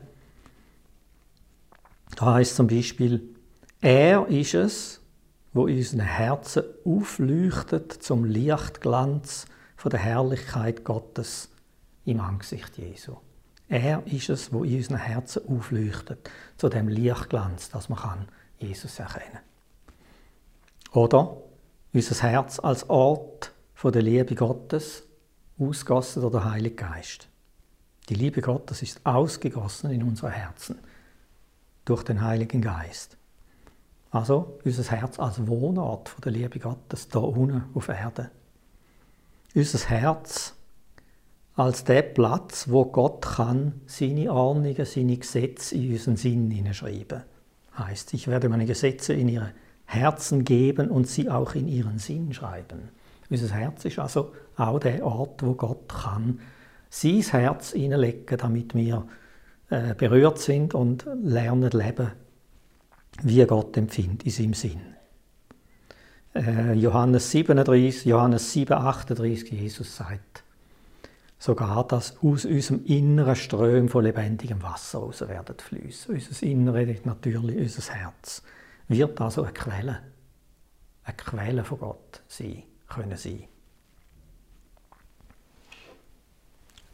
Da 2.15 2.34
heißt 2.34 2.55
zum 2.55 2.65
Beispiel, 2.65 3.22
er 3.79 4.27
ist 4.27 4.55
es, 4.55 5.01
wo 5.53 5.65
unseren 5.65 6.00
Herzen 6.00 6.63
aufleuchtet 6.84 7.93
zum 7.93 8.25
Lichtglanz 8.25 9.46
von 9.75 9.91
der 9.91 10.00
Herrlichkeit 10.00 10.84
Gottes 10.84 11.50
im 12.03 12.22
Angesicht 12.22 12.79
Jesu. 12.79 13.17
Er 13.70 14.01
ist 14.08 14.29
es, 14.29 14.51
wo 14.51 14.63
in 14.63 14.77
unseren 14.77 14.98
Herzen 14.98 15.48
aufleuchtet 15.48 16.27
zu 16.58 16.70
dem 16.70 16.88
Lichtglanz, 16.88 17.70
dass 17.70 17.88
man 17.88 18.00
kann 18.00 18.27
Jesus 18.58 18.98
erkennen. 18.98 19.41
Oder 20.91 21.38
unser 21.93 22.27
Herz 22.27 22.58
als 22.58 22.89
Ort 22.89 23.53
von 23.81 23.91
der 23.91 24.03
Liebe 24.03 24.35
Gottes, 24.35 25.01
ausgossen 25.57 26.21
durch 26.21 26.33
den 26.33 26.45
Heiligen 26.45 26.75
Geist. 26.75 27.27
Die 28.09 28.13
Liebe 28.13 28.39
Gottes 28.39 28.83
ist 28.83 29.03
ausgegossen 29.03 29.89
in 29.89 30.03
unsere 30.03 30.29
Herzen 30.29 30.77
durch 31.83 32.03
den 32.03 32.21
Heiligen 32.21 32.61
Geist. 32.61 33.17
Also 34.11 34.59
unser 34.63 34.83
Herz 34.83 35.17
als 35.17 35.47
Wohnort 35.47 36.09
von 36.09 36.21
der 36.21 36.31
Liebe 36.31 36.59
Gottes 36.59 37.09
da 37.09 37.21
unten 37.21 37.63
auf 37.73 37.89
Erde. 37.89 38.29
Unser 39.55 39.89
Herz 39.89 40.53
als 41.55 41.83
der 41.83 42.03
Platz, 42.03 42.69
wo 42.69 42.85
Gott 42.85 43.23
kann 43.23 43.81
seine 43.88 44.31
Ordnungen, 44.31 44.85
seine 44.85 45.17
Gesetze 45.17 45.73
in 45.73 45.93
unseren 45.93 46.17
Sinn 46.17 46.51
hineinschreiben. 46.51 47.23
Heißt, 47.79 48.13
ich 48.13 48.27
werde 48.27 48.47
meine 48.47 48.67
Gesetze 48.67 49.13
in 49.13 49.27
ihre 49.27 49.53
Herzen 49.85 50.45
geben 50.45 50.91
und 50.91 51.07
sie 51.07 51.31
auch 51.31 51.55
in 51.55 51.67
ihren 51.67 51.97
Sinn 51.97 52.31
schreiben. 52.31 52.89
Unser 53.31 53.55
Herz 53.55 53.85
ist 53.85 53.97
also 53.97 54.33
auch 54.57 54.79
der 54.79 55.05
Ort, 55.05 55.41
wo 55.41 55.53
Gott 55.53 55.88
kann 55.88 56.39
sein 56.89 57.21
Herz 57.21 57.71
hineinlegen, 57.71 58.38
damit 58.38 58.75
wir 58.75 59.07
äh, 59.69 59.95
berührt 59.95 60.38
sind 60.39 60.73
und 60.73 61.07
lernen 61.23 61.71
leben, 61.71 62.11
wie 63.23 63.45
Gott 63.45 63.77
empfindet 63.77 64.23
in 64.23 64.31
seinem 64.31 64.53
Sinn. 64.53 64.81
Äh, 66.35 66.73
Johannes 66.73 67.31
37, 67.31 68.05
Johannes 68.05 68.51
7, 68.51 68.73
38, 68.73 69.50
Jesus 69.51 69.95
sagt, 69.95 70.43
sogar, 71.39 71.88
dass 71.88 72.17
aus 72.21 72.45
unserem 72.45 72.85
inneren 72.85 73.35
Ström 73.38 73.88
von 73.88 74.03
lebendigem 74.03 74.61
Wasser 74.61 75.00
raus 75.00 75.21
werden 75.21 75.55
fließen. 75.57 76.13
Unser 76.13 76.45
Innere, 76.45 76.97
natürlich 77.05 77.57
unser 77.57 77.93
Herz, 77.93 78.43
wird 78.89 79.21
also 79.21 79.43
eine 79.43 79.53
Quelle, 79.53 80.00
eine 81.05 81.15
Quelle 81.15 81.63
von 81.63 81.79
Gott 81.79 82.21
sein, 82.27 82.63
können 82.91 83.17
sein. 83.17 83.43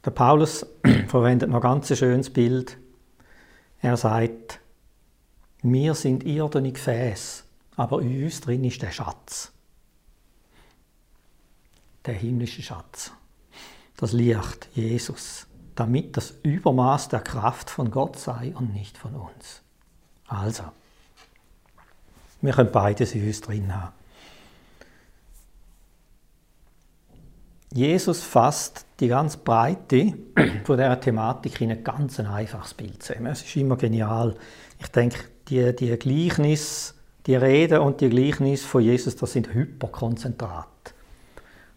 Der 0.06 0.12
Paulus 0.12 0.66
verwendet 1.08 1.50
noch 1.50 1.62
ganz 1.62 1.92
ein 1.92 1.98
schönes 1.98 2.32
Bild. 2.32 2.77
Er 3.82 3.98
sagt, 3.98 4.60
wir 5.62 5.94
sind 5.94 6.24
irdene 6.24 6.72
Gefäße, 6.72 7.44
aber 7.75 8.01
in 8.01 8.24
uns 8.24 8.42
drin 8.42 8.63
ist 8.63 8.82
der 8.82 8.92
Schatz. 8.92 9.51
Der 12.06 12.13
himmlische 12.13 12.62
Schatz 12.62 13.12
das 13.98 14.13
Licht, 14.13 14.70
Jesus, 14.74 15.48
damit 15.75 16.16
das 16.16 16.36
Übermaß 16.44 17.10
der 17.10 17.20
Kraft 17.20 17.70
von 17.70 17.92
Gott 17.92 18.18
sei 18.18 18.54
und 18.56 18.74
nicht 18.74 18.98
von 18.98 19.16
uns. 19.16 19.62
Also, 20.27 20.63
wir 22.42 22.54
können 22.54 22.72
beides 22.72 23.13
in 23.16 23.25
uns 23.27 23.42
drin 23.42 23.75
haben. 23.75 23.94
Jesus 27.74 28.24
fasst 28.24 28.86
die 29.00 29.08
ganz 29.08 29.38
Breite 29.38 30.14
von 30.64 30.78
dieser 30.78 31.00
Thematik 31.00 31.62
in 31.62 31.72
ein 31.72 31.84
ganz 31.84 32.20
einfaches 32.20 32.74
Bild 32.74 33.04
zusammen. 33.04 33.28
Es 33.28 33.44
ist 33.44 33.56
immer 33.56 33.76
genial. 33.76 34.36
Ich 34.80 34.88
denke, 34.88 35.18
die, 35.50 35.76
die 35.76 35.98
Gleichnis, 35.98 36.96
die 37.26 37.36
Rede 37.36 37.82
und 37.82 38.02
die 38.02 38.10
Gleichnis 38.10 38.64
von 38.64 38.82
Jesus, 38.82 39.16
das 39.16 39.34
sind 39.34 39.54
Hyperkonzentrat. 39.54 40.68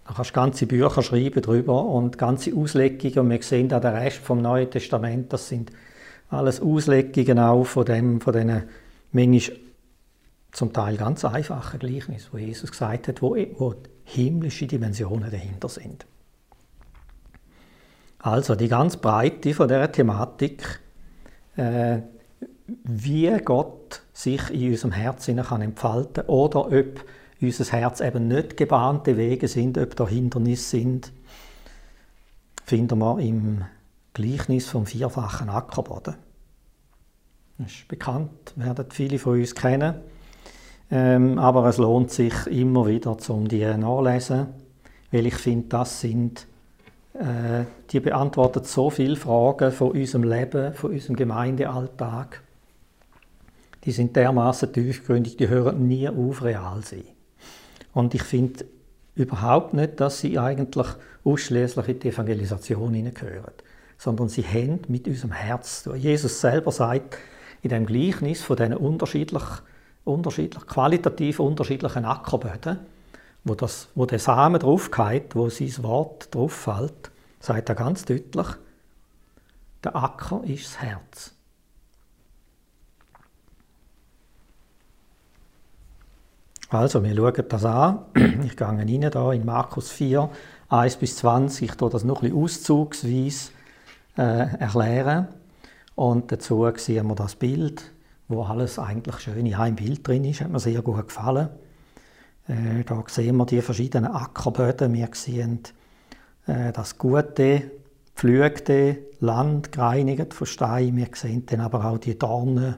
Da 0.07 0.15
kannst 0.15 0.31
du 0.31 0.35
ganze 0.35 0.67
Bücher 0.67 1.03
schreiben 1.03 1.43
darüber 1.43 1.85
und 1.85 2.19
ganze 2.19 2.55
Auslegungen. 2.55 3.19
Und 3.19 3.31
wir 3.31 3.43
sehen 3.43 3.69
da 3.69 3.81
den 3.81 3.95
Rest 3.95 4.19
vom 4.19 4.43
Neuen 4.43 4.71
Testament, 4.71 5.33
das 5.33 5.49
sind 5.49 5.71
alles 6.29 6.61
Auslegungen 6.61 7.39
auch 7.41 7.65
von, 7.65 7.85
dem, 7.85 8.21
von 8.21 8.33
diesen 8.33 8.63
manchmal 9.13 9.59
zum 10.53 10.73
Teil 10.73 10.97
ganz 10.97 11.25
einfachen 11.25 11.79
Gleichnissen, 11.79 12.29
wo 12.33 12.39
Jesus 12.39 12.71
gesagt 12.71 13.09
hat, 13.09 13.23
wo, 13.23 13.37
wo 13.59 13.75
himmlische 14.15 14.67
Dimensionen 14.67 15.31
dahinter 15.31 15.69
sind. 15.69 16.07
Also 18.19 18.55
die 18.55 18.69
ganz 18.69 18.97
Breite 18.97 19.55
von 19.55 19.69
dieser 19.69 19.91
Thematik, 19.91 20.81
äh, 21.57 21.99
wie 22.85 23.31
Gott 23.45 24.03
sich 24.13 24.51
in 24.51 24.71
unserem 24.71 24.93
Herzen 24.93 25.43
kann 25.43 25.63
entfalten 25.63 26.25
oder 26.27 26.67
ob 26.67 27.05
unser 27.41 27.73
Herz 27.73 28.01
eben 28.01 28.29
nicht 28.29 28.57
gebahnte 28.57 29.17
Wege 29.17 29.49
sind, 29.49 29.79
ob 29.79 29.97
da 29.97 30.07
Hindernisse 30.07 30.71
sind, 30.71 31.13
finden 32.65 32.99
wir 32.99 33.19
im 33.19 33.65
Gleichnis 34.13 34.69
vom 34.69 34.85
vierfachen 34.87 35.49
Ackerboden. 35.49 36.17
Das 37.59 37.73
ist 37.73 37.89
bekannt, 37.89 38.53
werden 38.57 38.87
viele 38.91 39.19
von 39.19 39.39
uns 39.39 39.55
kennen. 39.55 39.97
Ähm, 40.91 41.39
aber 41.39 41.67
es 41.67 41.79
lohnt 41.79 42.11
sich 42.11 42.35
immer 42.49 42.87
wieder, 42.87 43.17
um 43.29 43.47
die 43.47 43.65
nachzulesen, 43.65 44.49
weil 45.13 45.27
ich 45.27 45.35
finde, 45.35 45.69
das 45.69 46.01
sind, 46.01 46.47
äh, 47.15 47.65
die 47.91 48.01
beantworten 48.01 48.65
so 48.65 48.91
viele 48.91 49.17
Fragen 49.17 49.71
von 49.71 49.93
unserem 49.93 50.25
Leben, 50.25 50.75
von 50.75 50.91
unserem 50.91 51.17
Gemeindealltag. 51.17 52.43
Die 53.85 53.93
sind 53.93 54.17
dermaßen 54.17 54.73
tiefgründig, 54.73 55.37
die 55.37 55.49
hören 55.49 55.87
nie 55.87 56.09
auf, 56.09 56.43
real 56.43 56.83
sein. 56.83 57.05
Und 57.95 58.15
ich 58.15 58.23
finde 58.23 58.65
überhaupt 59.15 59.75
nicht, 59.75 60.01
dass 60.01 60.21
sie 60.21 60.39
eigentlich 60.39 60.87
ausschließlich 61.25 61.89
in 61.89 62.01
die 62.01 62.09
Evangelisation 62.09 62.95
hineingehören, 62.95 63.53
sondern 63.97 64.29
sie 64.29 64.43
haben 64.43 64.81
mit 64.89 65.07
unserem 65.07 65.33
Herz. 65.33 65.89
Jesus 65.97 66.41
selber 66.41 66.73
sagt 66.73 67.19
in 67.63 67.71
dem 67.71 67.87
Gleichnis 67.87 68.43
von 68.43 68.57
diesen 68.57 68.75
unterschiedlich, 68.75 69.43
unterschiedlich, 70.05 70.67
qualitativ 70.67 71.41
unterschiedlichen 71.41 72.05
Ackerböden, 72.05 72.79
wo, 73.45 73.55
das, 73.55 73.89
wo 73.95 74.07
der 74.07 74.19
Samen 74.19 74.61
draufgeht, 74.61 75.35
wo 75.35 75.49
sein 75.49 75.83
Wort 75.83 76.35
drauf 76.35 76.53
fällt, 76.53 77.11
sagt 77.41 77.69
er 77.69 77.75
ganz 77.75 78.05
deutlich, 78.05 78.47
der 79.83 79.97
Acker 79.97 80.43
ist 80.45 80.67
das 80.67 80.83
Herz. 80.83 81.35
Also, 86.69 87.03
wir 87.03 87.17
schauen 87.17 87.49
das 87.49 87.65
an. 87.65 87.99
Ich 88.45 88.57
gehe 88.57 88.67
rein 88.67 88.87
hier 88.87 89.33
in 89.33 89.45
Markus 89.45 89.91
4, 89.91 90.31
1 90.69 90.97
bis 90.97 91.17
20. 91.17 91.71
Ich 91.71 91.77
tue 91.77 91.91
das 91.91 92.05
noch 92.05 92.23
ein 92.23 92.31
bisschen 92.31 92.45
auszugsweise 92.45 93.51
äh, 94.17 94.57
erklären. 94.59 95.29
Und 95.97 96.31
dazu 96.31 96.71
sehen 96.77 97.09
wir 97.09 97.15
das 97.17 97.35
Bild, 97.35 97.91
wo 98.31 98.45
alles 98.45 98.79
eigentlich 98.79 99.19
schön 99.19 99.45
in 99.45 99.55
einem 99.55 99.77
Bild 99.77 100.07
drin 100.07 100.25
ist. 100.25 100.41
Hat 100.41 100.51
mir 100.51 100.61
sehr 100.61 100.83
gut 100.83 101.09
gefallen. 101.09 101.49
Äh, 102.49 102.85
da 102.85 103.03
sehen 103.07 103.37
wir 103.37 103.47
die 103.47 103.61
verschiedenen 103.61 104.13
Ackerböden. 104.13 104.95
Wir 104.95 105.09
sehen 105.13 105.61
äh, 106.47 106.73
das 106.73 106.97
gute, 106.97 107.71
pflügte 108.15 108.99
Land, 109.21 109.73
gereinigt 109.73 110.33
von 110.33 110.47
Stein. 110.47 110.97
Wir 110.97 111.09
sehen 111.13 111.45
dann 111.47 111.61
aber 111.61 111.85
auch 111.85 111.99
die 111.99 112.19
Dornen, 112.19 112.77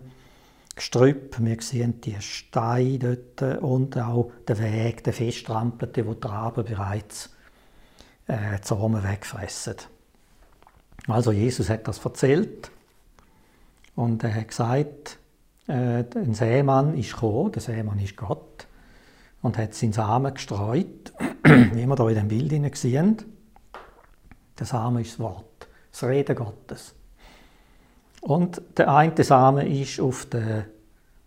Gestrüpp, 0.74 1.36
wir 1.38 1.60
sehen 1.60 2.00
die 2.00 2.16
Steine 2.20 3.18
dort 3.38 3.62
und 3.62 3.98
auch 3.98 4.32
den 4.48 4.58
Weg, 4.58 5.04
den 5.04 5.12
festtrampelten, 5.12 6.06
wo 6.06 6.14
die 6.14 6.26
Raben 6.26 6.64
bereits 6.64 7.28
äh, 8.26 8.56
Samen 8.62 9.04
wegfressen. 9.04 9.76
Also 11.08 11.30
Jesus 11.30 11.68
hat 11.68 11.86
das 11.88 12.02
erzählt 12.02 12.70
und 13.96 14.24
er 14.24 14.34
hat 14.34 14.48
gesagt, 14.48 15.18
äh, 15.68 16.04
ein 16.14 16.34
Seemann 16.34 16.96
ist 16.96 17.12
gekommen, 17.14 17.52
der 17.52 17.62
Seemann 17.62 17.98
ist 17.98 18.16
Gott 18.16 18.66
und 19.42 19.58
hat 19.58 19.74
seinen 19.74 19.92
Samen 19.92 20.34
gestreut, 20.34 21.12
wie 21.44 21.86
wir 21.86 21.96
hier 21.96 22.08
in 22.08 22.14
dem 22.14 22.28
Bild 22.28 22.76
sehen. 22.76 23.16
Der 24.58 24.66
Samen 24.66 25.02
ist 25.02 25.12
das 25.12 25.18
Wort, 25.20 25.68
das 25.90 26.04
Reden 26.04 26.36
Gottes. 26.36 26.94
Und 28.20 28.62
der 28.76 28.88
eine 28.94 29.24
Samen 29.24 29.66
ist 29.66 30.00
auf 30.00 30.26
den, 30.26 30.64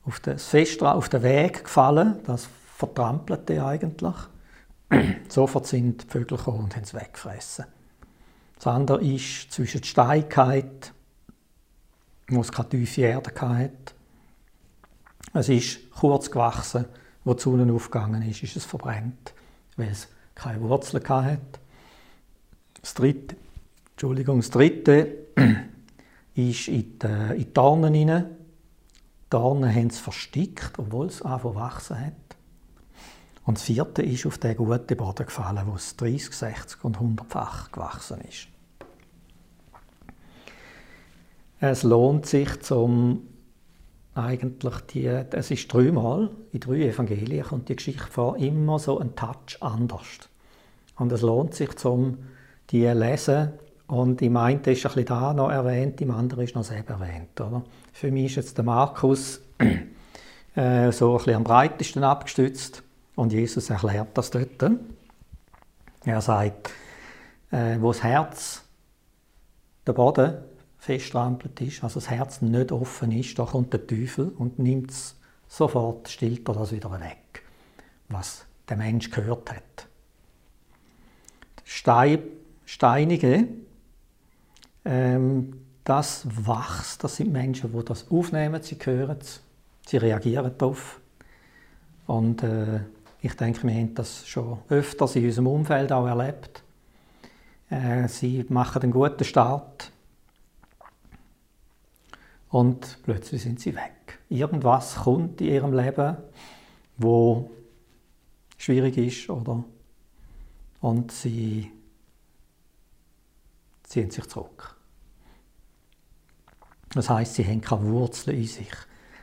auf 0.05 0.19
den, 0.21 0.37
Festra, 0.37 0.93
auf 0.93 1.09
den 1.09 1.23
Weg 1.23 1.65
gefallen, 1.65 2.19
das 2.25 2.47
vertrampelte 2.75 3.65
eigentlich. 3.65 4.15
Sofort 5.29 5.67
sind 5.67 6.03
die 6.03 6.07
Vögel 6.07 6.37
gekommen 6.37 6.65
und 6.65 6.75
haben 6.75 6.83
es 6.83 6.93
weggefressen. 6.93 7.65
Das 8.55 8.67
andere 8.67 9.03
ist 9.03 9.51
zwischen 9.51 9.81
der 9.81 9.87
Steigkeit, 9.87 10.93
wo 12.29 12.41
es 12.41 12.51
keine 12.51 12.69
tiefe 12.69 13.01
Erde 13.01 13.31
hatte. 13.41 13.94
Es 15.33 15.49
ist 15.49 15.91
kurz 15.91 16.31
gewachsen, 16.31 16.85
wo 17.23 17.33
die 17.33 17.41
Sonne 17.41 17.71
aufgegangen 17.73 18.21
ist, 18.21 18.43
ist 18.43 18.55
es 18.55 18.65
verbrennt, 18.65 19.33
weil 19.75 19.89
es 19.89 20.07
keine 20.35 20.61
Wurzeln 20.61 21.07
hatte. 21.07 21.59
Das 22.81 22.93
dritte, 22.93 23.35
Entschuldigung, 23.91 24.39
das 24.39 24.51
dritte 24.51 25.25
ist 26.35 26.67
in 26.67 26.99
die, 26.99 27.07
in 27.07 27.37
die 27.37 27.53
Dornen 27.53 27.93
hinein. 27.93 28.25
Die 28.25 29.29
Dornen 29.29 29.73
haben 29.73 29.87
es 29.87 29.99
versteckt, 29.99 30.77
obwohl 30.77 31.07
es 31.07 31.21
angefangen 31.21 31.55
wachsen 31.55 31.99
hat. 31.99 32.13
Und 33.45 33.57
das 33.57 33.63
vierte 33.63 34.01
ist 34.01 34.25
auf 34.25 34.37
den 34.37 34.55
guten 34.57 34.97
Boden 34.97 35.25
gefallen, 35.25 35.63
wo 35.65 35.75
es 35.75 35.95
30, 35.97 36.33
60 36.33 36.83
und 36.83 36.97
100-fach 36.97 37.71
gewachsen 37.71 38.21
ist. 38.21 38.47
Es 41.59 41.83
lohnt 41.83 42.25
sich, 42.25 42.61
zum 42.61 43.27
eigentlich 44.15 44.75
die, 44.93 45.05
es 45.05 45.51
ist 45.51 45.71
dreimal, 45.71 46.31
in 46.53 46.61
drei 46.61 46.87
Evangelien 46.87 47.43
kommt 47.43 47.69
die 47.69 47.75
Geschichte 47.75 48.07
vor, 48.09 48.37
immer 48.37 48.79
so 48.79 48.97
ein 48.99 49.15
Touch 49.15 49.57
anders. 49.59 50.29
Und 50.97 51.11
es 51.11 51.21
lohnt 51.21 51.53
sich, 51.53 51.75
zum 51.75 52.17
die 52.69 52.85
lesen 52.87 53.51
und 53.87 54.21
im 54.21 54.37
einen 54.37 54.61
ist 54.61 54.67
ein 54.67 54.73
bisschen 54.93 55.05
da 55.05 55.33
noch 55.33 55.51
erwähnt, 55.51 56.01
im 56.01 56.11
anderen 56.11 56.45
ist 56.45 56.55
noch 56.55 56.63
selber 56.63 56.93
erwähnt. 56.93 57.39
Oder? 57.39 57.63
Für 57.91 58.09
mich 58.09 58.25
ist 58.25 58.35
jetzt 58.37 58.57
der 58.57 58.65
Markus 58.65 59.41
äh, 60.55 60.91
so 60.91 61.11
ein 61.11 61.17
bisschen 61.17 61.35
am 61.35 61.43
breitesten 61.43 62.03
abgestützt 62.03 62.83
und 63.15 63.33
Jesus 63.33 63.69
erklärt 63.69 64.09
das 64.13 64.31
dort. 64.31 64.71
Er 66.05 66.21
sagt, 66.21 66.71
äh, 67.51 67.77
wo 67.79 67.89
das 67.89 68.01
Herz, 68.01 68.63
der 69.85 69.93
Boden 69.93 70.35
feststrampelt 70.85 71.59
ist, 71.61 71.83
also 71.83 71.99
das 71.99 72.09
Herz 72.09 72.41
nicht 72.41 72.71
offen 72.71 73.11
ist, 73.11 73.37
da 73.39 73.45
kommt 73.45 73.73
der 73.73 73.85
Teufel 73.85 74.29
und 74.29 74.59
nimmt 74.59 74.91
es 74.91 75.15
sofort 75.47 76.09
stillt 76.09 76.47
er 76.47 76.53
das 76.53 76.71
wieder 76.71 76.91
weg, 76.99 77.43
was 78.09 78.45
der 78.69 78.77
Mensch 78.77 79.09
gehört 79.09 79.51
hat. 79.51 79.87
Stein, 81.63 82.19
Steinige, 82.65 83.47
ähm, 84.85 85.61
das 85.83 86.25
wächst, 86.27 87.03
das 87.03 87.15
sind 87.15 87.31
Menschen, 87.31 87.71
die 87.71 87.85
das 87.85 88.11
aufnehmen, 88.11 88.61
sie 88.61 88.77
hören 88.83 89.17
es, 89.19 89.41
sie 89.87 89.97
reagieren 89.97 90.51
darauf. 90.57 90.99
Und 92.05 92.43
äh, 92.43 92.81
ich 93.21 93.33
denke, 93.35 93.67
wir 93.67 93.73
haben 93.73 93.95
das 93.95 94.27
schon 94.27 94.59
öfters 94.69 95.15
in 95.15 95.25
unserem 95.25 95.47
Umfeld 95.47 95.91
auch 95.91 96.05
erlebt. 96.05 96.63
Äh, 97.69 98.07
sie 98.07 98.45
machen 98.49 98.83
einen 98.83 98.91
guten 98.91 99.23
Start 99.23 99.91
und 102.49 102.99
plötzlich 103.03 103.43
sind 103.43 103.59
sie 103.59 103.75
weg. 103.75 104.19
Irgendwas 104.29 104.95
kommt 104.95 105.41
in 105.41 105.47
ihrem 105.47 105.73
Leben, 105.73 106.17
wo 106.97 107.51
schwierig 108.57 108.97
ist, 108.97 109.29
oder? 109.29 109.63
Und 110.81 111.11
sie 111.11 111.71
ziehen 113.83 114.11
sich 114.11 114.27
zurück. 114.27 114.75
Das 116.93 117.09
heißt, 117.09 117.35
sie 117.35 117.45
haben 117.45 117.61
keine 117.61 117.85
Wurzeln 117.89 118.37
in 118.37 118.47
sich. 118.47 118.71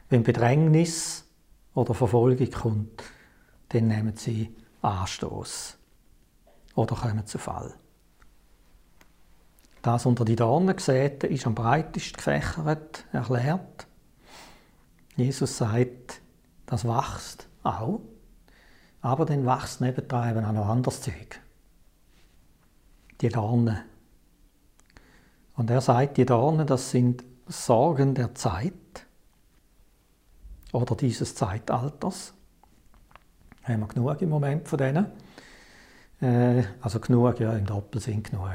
Wenn 0.08 0.22
Bedrängnis 0.22 1.24
oder 1.74 1.94
Verfolgung 1.94 2.50
kommt, 2.50 3.02
dann 3.70 3.88
nehmen 3.88 4.14
sie 4.16 4.54
Anstoß 4.82 5.78
oder 6.74 6.94
kommen 6.96 7.26
zu 7.26 7.38
Fall. 7.38 7.74
Das 9.82 10.06
unter 10.06 10.24
die 10.24 10.36
Dornen 10.36 10.76
gesäte 10.76 11.26
ist 11.26 11.46
am 11.46 11.56
breitesten 11.56 12.16
gefächert 12.16 13.04
erklärt. 13.12 13.88
Jesus 15.16 15.58
sagt, 15.58 16.20
das 16.66 16.84
wächst 16.84 17.48
auch, 17.64 18.00
aber 19.00 19.26
dann 19.26 19.44
wächst 19.44 19.80
nebendran 19.80 20.30
eben 20.30 20.44
auch 20.44 20.52
noch 20.52 20.68
anderes 20.68 21.02
Zeug. 21.02 21.40
Die 23.20 23.28
Dornen. 23.28 23.78
Und 25.54 25.68
er 25.68 25.80
sagt, 25.80 26.16
die 26.16 26.24
Dornen, 26.24 26.66
das 26.66 26.90
sind 26.90 27.24
Sorgen 27.46 28.14
der 28.14 28.34
Zeit 28.34 28.72
oder 30.72 30.94
dieses 30.94 31.34
Zeitalters. 31.34 32.34
Haben 33.64 33.80
wir 33.80 33.88
genug 33.88 34.22
im 34.22 34.30
Moment 34.30 34.68
von 34.68 34.78
denen. 34.78 35.06
Äh, 36.22 36.62
also 36.80 37.00
genug, 37.00 37.40
ja, 37.40 37.52
im 37.54 37.66
Doppelsinn 37.66 38.22
genug. 38.22 38.48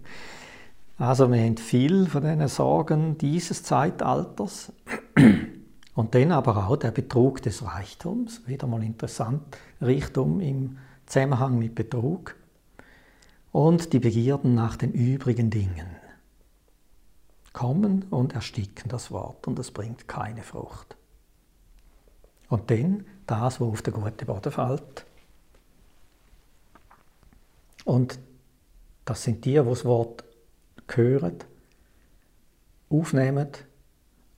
also 0.98 1.30
wir 1.30 1.40
haben 1.40 1.56
viel 1.56 2.06
von 2.06 2.22
diesen 2.22 2.48
Sorgen 2.48 3.16
dieses 3.16 3.62
Zeitalters. 3.62 4.72
Und 5.94 6.16
dann 6.16 6.32
aber 6.32 6.66
auch 6.66 6.76
der 6.76 6.90
Betrug 6.90 7.40
des 7.42 7.64
Reichtums. 7.64 8.42
Wieder 8.48 8.66
mal 8.66 8.82
interessant. 8.82 9.42
Reichtum 9.80 10.40
im 10.40 10.78
Zusammenhang 11.06 11.56
mit 11.56 11.76
Betrug. 11.76 12.34
Und 13.52 13.92
die 13.92 14.00
Begierden 14.00 14.56
nach 14.56 14.76
den 14.76 14.90
übrigen 14.90 15.50
Dingen. 15.50 15.86
Kommen 17.52 18.06
und 18.10 18.34
ersticken 18.34 18.88
das 18.88 19.12
Wort 19.12 19.46
und 19.46 19.56
es 19.60 19.70
bringt 19.70 20.08
keine 20.08 20.42
Frucht. 20.42 20.96
Und 22.48 22.68
dann 22.72 23.06
das, 23.28 23.60
was 23.60 23.68
auf 23.68 23.82
den 23.82 23.94
guten 23.94 24.26
Boden 24.26 24.50
fällt. 24.50 25.06
Und 27.84 28.18
das 29.04 29.22
sind 29.22 29.44
die, 29.44 29.52
die 29.52 29.56
das 29.56 29.84
Wort 29.84 30.24
hören, 30.88 31.38
aufnehmen 32.88 33.48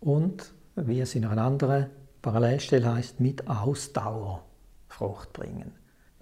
und, 0.00 0.52
wie 0.76 1.00
es 1.00 1.14
in 1.14 1.24
einer 1.24 1.42
anderen 1.42 1.86
Parallelstelle 2.22 2.94
heißt, 2.94 3.20
mit 3.20 3.46
Ausdauer 3.48 4.44
Frucht 4.88 5.32
bringen. 5.32 5.72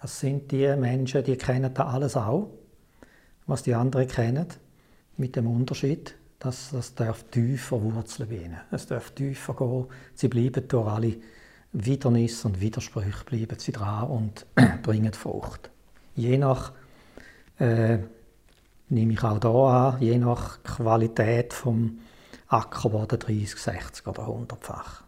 Das 0.00 0.20
sind 0.20 0.50
die 0.52 0.74
Menschen, 0.76 1.24
die 1.24 1.36
kennen 1.36 1.72
da 1.72 1.86
alles 1.86 2.16
auch, 2.16 2.50
was 3.46 3.62
die 3.62 3.74
anderen 3.74 4.08
kennen, 4.08 4.46
mit 5.16 5.36
dem 5.36 5.46
Unterschied, 5.46 6.16
dass 6.38 6.70
das 6.72 6.94
darf 6.94 7.24
tiefer 7.30 7.80
wurzeln 7.80 8.28
bei 8.28 8.36
ihnen. 8.36 8.60
Es 8.70 8.86
darf 8.86 9.12
tiefer 9.12 9.54
gehen. 9.54 9.86
Sie 10.14 10.28
bleiben 10.28 10.66
durch 10.68 10.88
alle 10.88 11.16
Widernisse 11.72 12.48
und 12.48 12.60
Widersprüche 12.60 13.24
bleiben 13.24 13.58
sie 13.58 13.72
dran 13.72 14.08
und 14.08 14.46
bringen 14.82 15.12
Frucht. 15.12 15.70
Je 16.14 16.36
nach, 16.36 16.72
äh, 17.58 17.98
nehme 18.88 19.12
ich 19.12 19.22
auch 19.22 19.40
hier 19.40 19.50
an, 19.50 20.00
je 20.00 20.18
nach 20.18 20.62
Qualität 20.62 21.52
vom 21.52 21.98
Ackerboden 22.48 23.18
30, 23.18 23.56
60 23.56 24.06
oder 24.06 24.24
100-fach. 24.24 25.02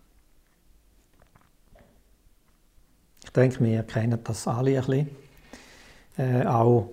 Ich 3.24 3.30
denke, 3.30 3.64
wir 3.64 3.82
kennen 3.82 4.18
das 4.22 4.48
alle 4.48 4.70
ein 4.70 4.86
bisschen. 4.86 5.08
Äh, 6.16 6.46
auch 6.46 6.90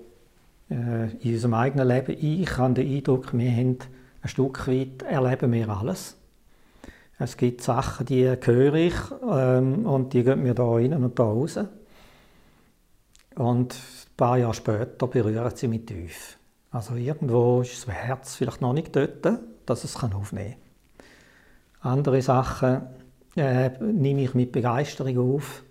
äh, 0.70 1.10
in 1.10 1.34
unserem 1.34 1.54
eigenen 1.54 1.88
Leben. 1.88 2.16
Ich 2.20 2.58
habe 2.58 2.74
den 2.74 2.96
Eindruck, 2.96 3.32
wir 3.32 3.50
haben 3.50 3.78
ein 4.22 4.28
Stück 4.28 4.66
weit 4.66 5.02
erleben 5.02 5.52
wir 5.52 5.68
alles. 5.68 6.16
Es 7.18 7.36
gibt 7.36 7.62
Sachen, 7.62 8.06
die 8.06 8.28
höre 8.28 8.74
ich 8.74 8.94
ähm, 9.30 9.86
und 9.86 10.12
die 10.12 10.24
gehen 10.24 10.42
mir 10.42 10.54
da 10.54 10.64
rein 10.64 10.92
und 10.94 11.18
da 11.18 11.24
raus. 11.24 11.58
Und 13.36 13.76
ein 14.14 14.16
paar 14.16 14.38
Jahre 14.38 14.54
später 14.54 15.08
berühren 15.08 15.52
sie 15.56 15.66
mich 15.66 15.86
tief. 15.86 16.38
Also 16.70 16.94
irgendwo 16.94 17.62
ist 17.62 17.86
das 17.86 17.94
Herz 17.94 18.36
vielleicht 18.36 18.60
noch 18.60 18.72
nicht 18.72 18.94
dort, 18.94 19.26
dass 19.66 19.82
es 19.82 19.96
aufnehmen 19.96 20.54
kann. 21.82 21.92
Andere 21.92 22.22
Sachen 22.22 22.82
äh, 23.36 23.70
nehme 23.80 24.22
ich 24.22 24.34
mit 24.34 24.52
Begeisterung 24.52 25.36
auf. 25.36 25.64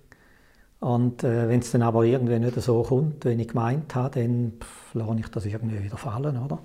Und 0.81 1.23
äh, 1.23 1.47
wenn 1.47 1.61
es 1.61 1.71
dann 1.71 1.83
aber 1.83 2.03
irgendwie 2.03 2.37
nicht 2.37 2.59
so 2.61 2.83
kommt, 2.83 3.23
wie 3.23 3.29
ich 3.29 3.47
gemeint 3.47 3.95
habe, 3.95 4.19
dann 4.21 4.53
lasse 4.93 5.19
ich 5.19 5.27
das 5.29 5.45
irgendwie 5.45 5.81
wieder 5.81 5.95
fallen. 5.95 6.37
Oder? 6.37 6.59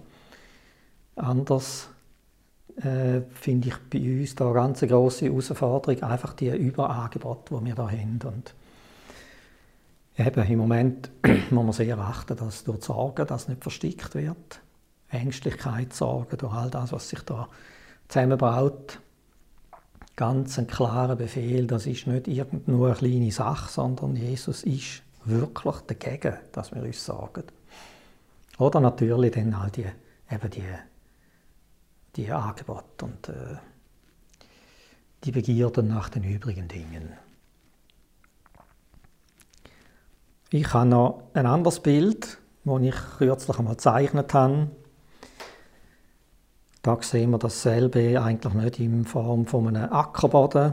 Anders 1.14 1.88
äh, 2.76 3.20
finde 3.30 3.68
ich 3.68 3.76
bei 3.90 4.20
uns 4.20 4.34
da 4.34 4.46
eine 4.46 4.54
ganz 4.54 4.80
grosse 4.80 5.26
Herausforderung, 5.26 6.02
einfach 6.02 6.34
die 6.34 6.48
Überangebote, 6.48 7.56
die 7.56 7.66
wir 7.66 7.74
da 7.76 7.88
haben. 7.88 8.18
Und 8.24 8.54
eben, 10.18 10.46
im 10.46 10.58
Moment 10.58 11.10
muss 11.50 11.64
man 11.64 11.72
sehr 11.72 11.98
achten, 11.98 12.36
dass 12.36 12.64
durch 12.64 12.84
Sorgen 12.84 13.26
das 13.26 13.48
nicht 13.48 13.62
verstickt 13.62 14.14
wird. 14.14 14.60
Ängstlichkeit, 15.10 15.92
Sorgen, 15.92 16.36
durch 16.36 16.52
all 16.52 16.70
das, 16.70 16.92
was 16.92 17.08
sich 17.08 17.20
da 17.20 17.48
zusammenbaut. 18.08 19.00
Ganz 20.16 20.58
ein 20.58 20.66
klarer 20.66 21.16
Befehl, 21.16 21.66
das 21.66 21.86
ist 21.86 22.06
nicht 22.06 22.28
irgendeine 22.28 22.84
eine 22.84 22.94
kleine 22.94 23.30
Sache, 23.30 23.70
sondern 23.70 24.16
Jesus 24.16 24.64
ist 24.64 25.02
wirklich 25.24 25.76
dagegen, 25.86 26.34
dass 26.52 26.74
wir 26.74 26.82
uns 26.82 27.04
sorgen. 27.04 27.44
Oder 28.58 28.80
natürlich 28.80 29.32
dann 29.32 29.54
all 29.54 29.70
die, 29.70 29.86
eben 30.30 30.50
die 30.50 30.64
die 32.18 32.32
Angebote 32.32 33.04
und 33.04 33.28
äh, 33.28 33.56
die 35.24 35.30
Begierden 35.30 35.88
nach 35.88 36.08
den 36.08 36.24
übrigen 36.24 36.68
Dingen. 36.68 37.12
Ich 40.50 40.72
habe 40.72 40.88
noch 40.88 41.22
ein 41.34 41.46
anderes 41.46 41.80
Bild, 41.80 42.38
das 42.64 42.82
ich 42.82 42.94
kürzlich 43.18 43.58
einmal 43.58 43.74
gezeichnet 43.74 44.32
habe. 44.32 44.70
Da 46.82 46.96
sehen 47.02 47.30
wir 47.30 47.38
dasselbe 47.38 48.22
eigentlich 48.22 48.54
nicht 48.54 48.80
in 48.80 49.04
Form 49.04 49.46
von 49.46 49.68
einem 49.68 49.92
Ackerboden 49.92 50.72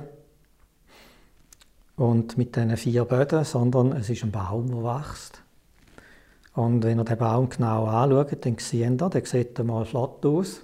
und 1.97 2.37
mit 2.37 2.55
diesen 2.55 2.77
vier 2.77 3.05
Böden, 3.05 3.43
sondern 3.43 3.91
es 3.93 4.09
ist 4.09 4.23
ein 4.23 4.31
Baum, 4.31 4.67
der 4.67 4.83
wächst. 4.83 5.41
Und 6.53 6.83
wenn 6.83 6.99
ihr 6.99 7.03
den 7.03 7.17
Baum 7.17 7.49
genau 7.49 7.85
anschaut, 7.85 8.45
dann 8.45 8.57
seht 8.57 9.01
ihr, 9.01 9.09
der 9.09 9.25
sieht 9.25 9.59
einmal 9.59 9.85
flott 9.85 10.25
aus 10.25 10.61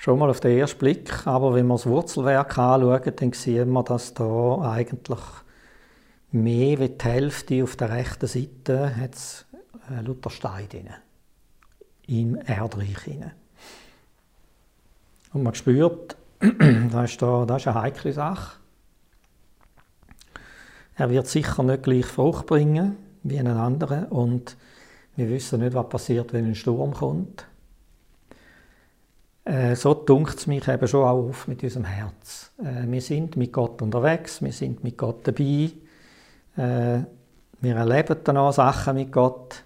schon 0.00 0.18
mal 0.18 0.30
auf 0.30 0.40
den 0.40 0.58
ersten 0.58 0.78
Blick. 0.78 1.26
Aber 1.26 1.54
wenn 1.54 1.66
wir 1.66 1.74
das 1.74 1.86
Wurzelwerk 1.86 2.58
anschauen, 2.58 3.12
dann 3.16 3.32
sehen 3.32 3.70
wir, 3.70 3.82
dass 3.82 4.14
da 4.14 4.58
eigentlich 4.62 5.20
mehr 6.32 6.78
wie 6.78 6.88
die 6.88 7.04
Hälfte 7.04 7.62
auf 7.62 7.76
der 7.76 7.90
rechten 7.90 8.26
Seite 8.26 8.96
hat 8.96 9.14
es 9.14 9.46
äh, 9.90 10.00
Luther 10.02 10.30
Stein 10.30 10.68
drin. 10.68 10.88
Im 12.06 12.36
Erdreich 12.36 12.94
drin. 13.04 13.30
Und 15.32 15.42
man 15.42 15.54
spürt, 15.54 16.16
das 16.90 17.10
ist, 17.12 17.22
da, 17.22 17.44
das 17.46 17.62
ist 17.62 17.68
eine 17.68 17.80
heikle 17.80 18.12
Sache. 18.12 18.58
Er 20.96 21.10
wird 21.10 21.26
sicher 21.28 21.62
nicht 21.62 21.82
gleich 21.82 22.06
Frucht 22.06 22.46
bringen 22.46 22.96
wie 23.22 23.38
einen 23.38 23.56
anderen 23.56 24.06
und 24.06 24.56
wir 25.16 25.28
wissen 25.28 25.60
nicht, 25.60 25.74
was 25.74 25.88
passiert, 25.88 26.32
wenn 26.32 26.46
ein 26.46 26.54
Sturm 26.54 26.92
kommt. 26.92 27.46
Äh, 29.44 29.74
so 29.76 29.94
dunkt 29.94 30.38
es 30.38 30.46
mich 30.46 30.68
eben 30.68 30.86
schon 30.86 31.04
auch 31.04 31.28
auf 31.28 31.48
mit 31.48 31.62
unserem 31.62 31.84
Herz. 31.84 32.52
Äh, 32.58 32.86
wir 32.86 33.00
sind 33.00 33.36
mit 33.36 33.52
Gott 33.52 33.82
unterwegs, 33.82 34.42
wir 34.42 34.52
sind 34.52 34.84
mit 34.84 34.98
Gott 34.98 35.26
dabei, 35.26 35.70
äh, 36.56 37.04
wir 37.60 37.76
erleben 37.76 38.16
dann 38.24 38.36
auch 38.36 38.52
Sachen 38.52 38.96
mit 38.96 39.12
Gott. 39.12 39.64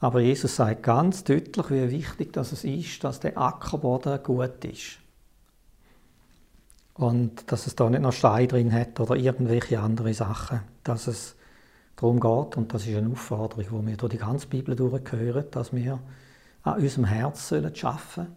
Aber 0.00 0.20
Jesus 0.20 0.56
sagt 0.56 0.82
ganz 0.82 1.24
deutlich, 1.24 1.70
wie 1.70 1.90
wichtig 1.90 2.32
das 2.32 2.64
ist, 2.64 3.04
dass 3.04 3.20
der 3.20 3.38
Ackerboden 3.38 4.22
gut 4.22 4.64
ist. 4.64 4.98
und 6.94 7.50
dass 7.50 7.66
es 7.66 7.74
da 7.74 7.88
nicht 7.88 8.02
noch 8.02 8.12
Stein 8.12 8.48
drin 8.48 8.72
hat 8.72 9.00
oder 9.00 9.16
irgendwelche 9.16 9.80
andere 9.80 10.12
Sachen, 10.12 10.60
dass 10.84 11.06
es 11.06 11.36
darum 11.96 12.20
geht, 12.20 12.56
und 12.56 12.72
das 12.74 12.86
ist 12.86 12.96
eine 12.96 13.10
Aufforderung, 13.10 13.86
die 13.86 13.90
wir 13.90 13.96
durch 13.96 14.12
die 14.12 14.18
ganze 14.18 14.46
Bibel 14.46 14.76
durchhören, 14.76 15.44
dass 15.50 15.72
wir 15.72 16.00
an 16.62 16.80
unserem 16.80 17.04
Herz 17.04 17.48
sollen 17.48 17.72
arbeiten 17.82 18.36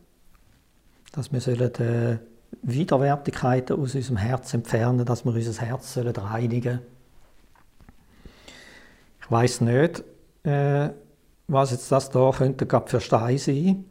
dass 1.11 1.31
wir 1.31 1.39
sollen, 1.39 1.73
äh, 1.75 2.17
Widerwärtigkeiten 2.61 3.79
aus 3.79 3.95
unserem 3.95 4.17
Herz 4.17 4.53
entfernen, 4.53 5.05
dass 5.05 5.23
wir 5.23 5.33
unser 5.33 5.61
Herz 5.61 5.93
sollen 5.93 6.15
reinigen 6.15 6.79
Ich 9.25 9.31
weiß 9.31 9.61
nicht, 9.61 10.03
äh, 10.43 10.89
was 11.47 11.71
jetzt 11.71 11.91
das 11.91 12.11
da 12.11 12.29
könnte 12.29 12.67
für 12.85 13.01
Stein 13.01 13.39
sein. 13.39 13.85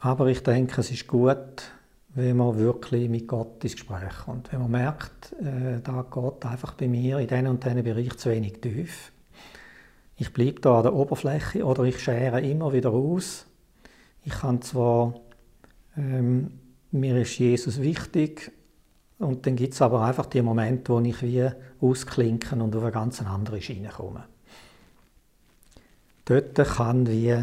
Aber 0.00 0.26
ich 0.26 0.42
denke, 0.42 0.80
es 0.80 0.90
ist 0.90 1.06
gut, 1.06 1.70
wenn 2.08 2.38
man 2.38 2.58
wirklich 2.58 3.08
mit 3.08 3.28
Gott 3.28 3.62
ins 3.62 3.74
Gespräch 3.74 4.24
kommt. 4.24 4.52
Wenn 4.52 4.62
man 4.62 4.72
merkt, 4.72 5.32
äh, 5.34 5.80
da 5.80 6.02
geht 6.02 6.44
einfach 6.44 6.74
bei 6.74 6.88
mir 6.88 7.20
in 7.20 7.28
diesen 7.28 7.46
und 7.46 7.64
diesen 7.64 7.84
Bereich 7.84 8.16
zu 8.16 8.30
wenig 8.30 8.60
tief. 8.60 9.12
Ich 10.16 10.32
bleibe 10.32 10.60
da 10.60 10.78
an 10.78 10.82
der 10.82 10.94
Oberfläche 10.94 11.64
oder 11.64 11.84
ich 11.84 12.00
schere 12.00 12.40
immer 12.40 12.72
wieder 12.72 12.90
aus. 12.90 13.46
Ich 14.24 14.32
kann 14.32 14.60
zwar, 14.60 15.14
ähm, 15.96 16.58
mir 16.90 17.16
ist 17.16 17.38
Jesus 17.38 17.80
wichtig 17.80 18.50
und 19.20 19.46
dann 19.46 19.54
gibt 19.54 19.74
es 19.74 19.82
aber 19.82 20.02
einfach 20.02 20.26
die 20.26 20.42
Momente, 20.42 20.92
wo 20.92 21.00
ich 21.00 21.22
wie 21.22 21.48
ausklinken 21.80 22.62
und 22.62 22.74
auf 22.74 22.82
eine 22.82 22.90
ganz 22.90 23.22
andere 23.22 23.60
Schiene 23.60 23.90
komme. 23.90 24.24
Dort 26.24 26.54
kann 26.54 27.06
wie 27.06 27.36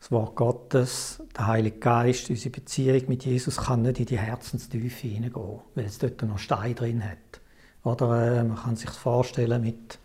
das 0.00 0.10
Wort 0.10 0.34
Gottes, 0.34 1.22
der 1.36 1.46
Heilige 1.46 1.78
Geist, 1.78 2.30
unsere 2.30 2.50
Beziehung 2.50 3.02
mit 3.08 3.24
Jesus 3.24 3.58
kann 3.58 3.82
nicht 3.82 4.00
in 4.00 4.06
die 4.06 4.18
Herzenstiefe 4.18 5.06
hineingehen, 5.06 5.60
weil 5.74 5.84
es 5.84 5.98
dort 5.98 6.22
noch 6.22 6.38
Stein 6.38 6.74
drin 6.74 7.04
hat. 7.04 7.40
Oder 7.84 8.38
äh, 8.38 8.44
man 8.44 8.56
kann 8.56 8.76
sich 8.76 8.90
vorstellen 8.90 9.62
mit, 9.62 9.98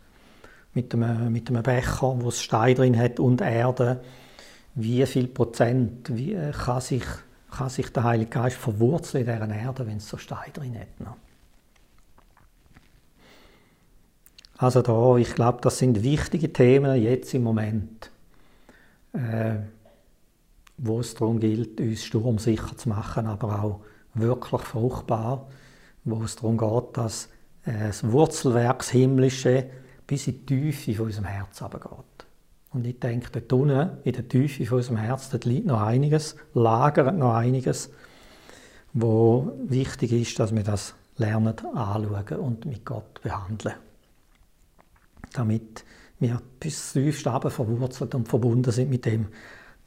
mit, 0.74 0.94
einem, 0.94 1.32
mit 1.32 1.50
einem 1.50 1.64
Becher, 1.64 2.22
wo 2.22 2.30
es 2.30 2.42
Stein 2.42 2.76
drin 2.76 2.98
hat 2.98 3.20
und 3.20 3.42
Erde. 3.42 4.04
Wie 4.76 5.06
viel 5.06 5.28
Prozent 5.28 6.16
wie, 6.16 6.34
äh, 6.34 6.52
kann, 6.52 6.82
sich, 6.82 7.06
kann 7.58 7.70
sich 7.70 7.92
der 7.92 8.04
Heilige 8.04 8.30
Geist 8.30 8.58
verwurzeln 8.58 9.26
in 9.26 9.34
dieser 9.34 9.56
Erde, 9.56 9.88
wenn 9.88 9.98
es 9.98 10.08
so 10.08 10.18
Stein 10.18 10.54
drin 10.54 10.78
hat? 10.80 10.88
Also 14.58 14.82
da, 14.82 15.18
ich 15.18 15.36
glaube, 15.36 15.60
das 15.62 15.78
sind 15.78 16.04
wichtige 16.04 16.52
Themen 16.52 17.02
jetzt 17.02 17.34
im 17.34 17.44
Moment. 17.44 18.12
Äh, 19.14 19.58
wo 20.78 21.00
es 21.00 21.16
darum 21.16 21.40
gilt, 21.40 21.80
uns 21.80 22.04
sturmsicher 22.04 22.78
zu 22.78 22.90
machen, 22.90 23.26
aber 23.26 23.64
auch 23.64 23.82
wirklich 24.14 24.62
fruchtbar, 24.62 25.48
wo 26.04 26.24
es 26.24 26.36
darum 26.36 26.58
geht, 26.58 26.98
dass 26.98 27.30
äh, 27.66 27.88
das 27.88 28.10
Wurzelwerk, 28.12 28.80
das 28.80 28.90
Himmlische, 28.90 29.70
bis 30.06 30.28
in 30.28 30.46
die 30.46 30.72
Tiefe 30.72 30.94
von 30.94 31.06
unserem 31.08 31.26
Herz 31.26 31.62
runtergeht. 31.62 32.17
Und 32.74 32.86
ich 32.86 33.00
denke, 33.00 33.30
dort 33.32 33.54
unten, 33.54 33.98
in 34.04 34.14
der 34.14 34.28
Tiefe 34.28 34.66
von 34.66 34.78
unserem 34.78 34.98
Herz, 34.98 35.30
dort 35.30 35.46
liegt 35.46 35.68
noch 35.68 35.82
einiges, 35.82 36.36
lagert 36.54 37.18
noch 37.18 37.34
einiges, 37.34 37.92
wo 38.94 39.52
wichtig 39.68 40.12
ist, 40.12 40.40
dass 40.40 40.56
wir 40.56 40.64
das 40.64 40.94
lernen 41.18 41.54
anschauen 41.74 42.40
und 42.40 42.66
mit 42.66 42.86
Gott 42.86 43.22
behandeln. 43.22 43.76
Damit 45.34 45.86
wir 46.20 46.42
bis 46.60 46.94
tiefst 46.94 47.24
verwurzelt 47.24 48.16
und 48.16 48.28
verbunden 48.28 48.72
sind 48.72 48.90
mit 48.90 49.06
dem, 49.06 49.28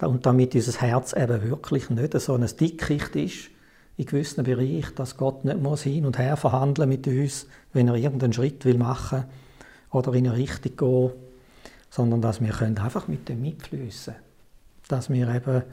und 0.00 0.24
damit 0.24 0.54
dieses 0.54 0.80
Herz 0.80 1.12
eben 1.12 1.42
wirklich 1.42 1.90
nicht 1.90 2.18
so 2.18 2.34
ein 2.34 2.46
Dickicht 2.46 3.16
ist, 3.16 3.50
in 3.96 4.06
gewissen 4.06 4.44
Bereichen, 4.44 4.94
dass 4.94 5.18
Gott 5.18 5.44
nicht 5.44 5.60
muss 5.60 5.82
hin 5.82 6.06
und 6.06 6.18
her 6.18 6.38
verhandeln 6.38 6.88
mit 6.88 7.06
uns, 7.06 7.46
wenn 7.74 7.88
er 7.88 7.96
irgendeinen 7.96 8.32
Schritt 8.32 8.64
will 8.64 8.78
machen 8.78 9.24
oder 9.90 10.14
in 10.14 10.26
eine 10.26 10.38
Richtung 10.38 10.76
gehen, 10.76 11.10
sondern 11.90 12.22
dass 12.22 12.40
wir 12.40 12.52
können 12.52 12.78
einfach 12.78 13.08
mit 13.08 13.28
dem 13.28 13.42
mitfließen, 13.42 14.14
dass 14.88 15.10
wir 15.10 15.28
eben, 15.28 15.64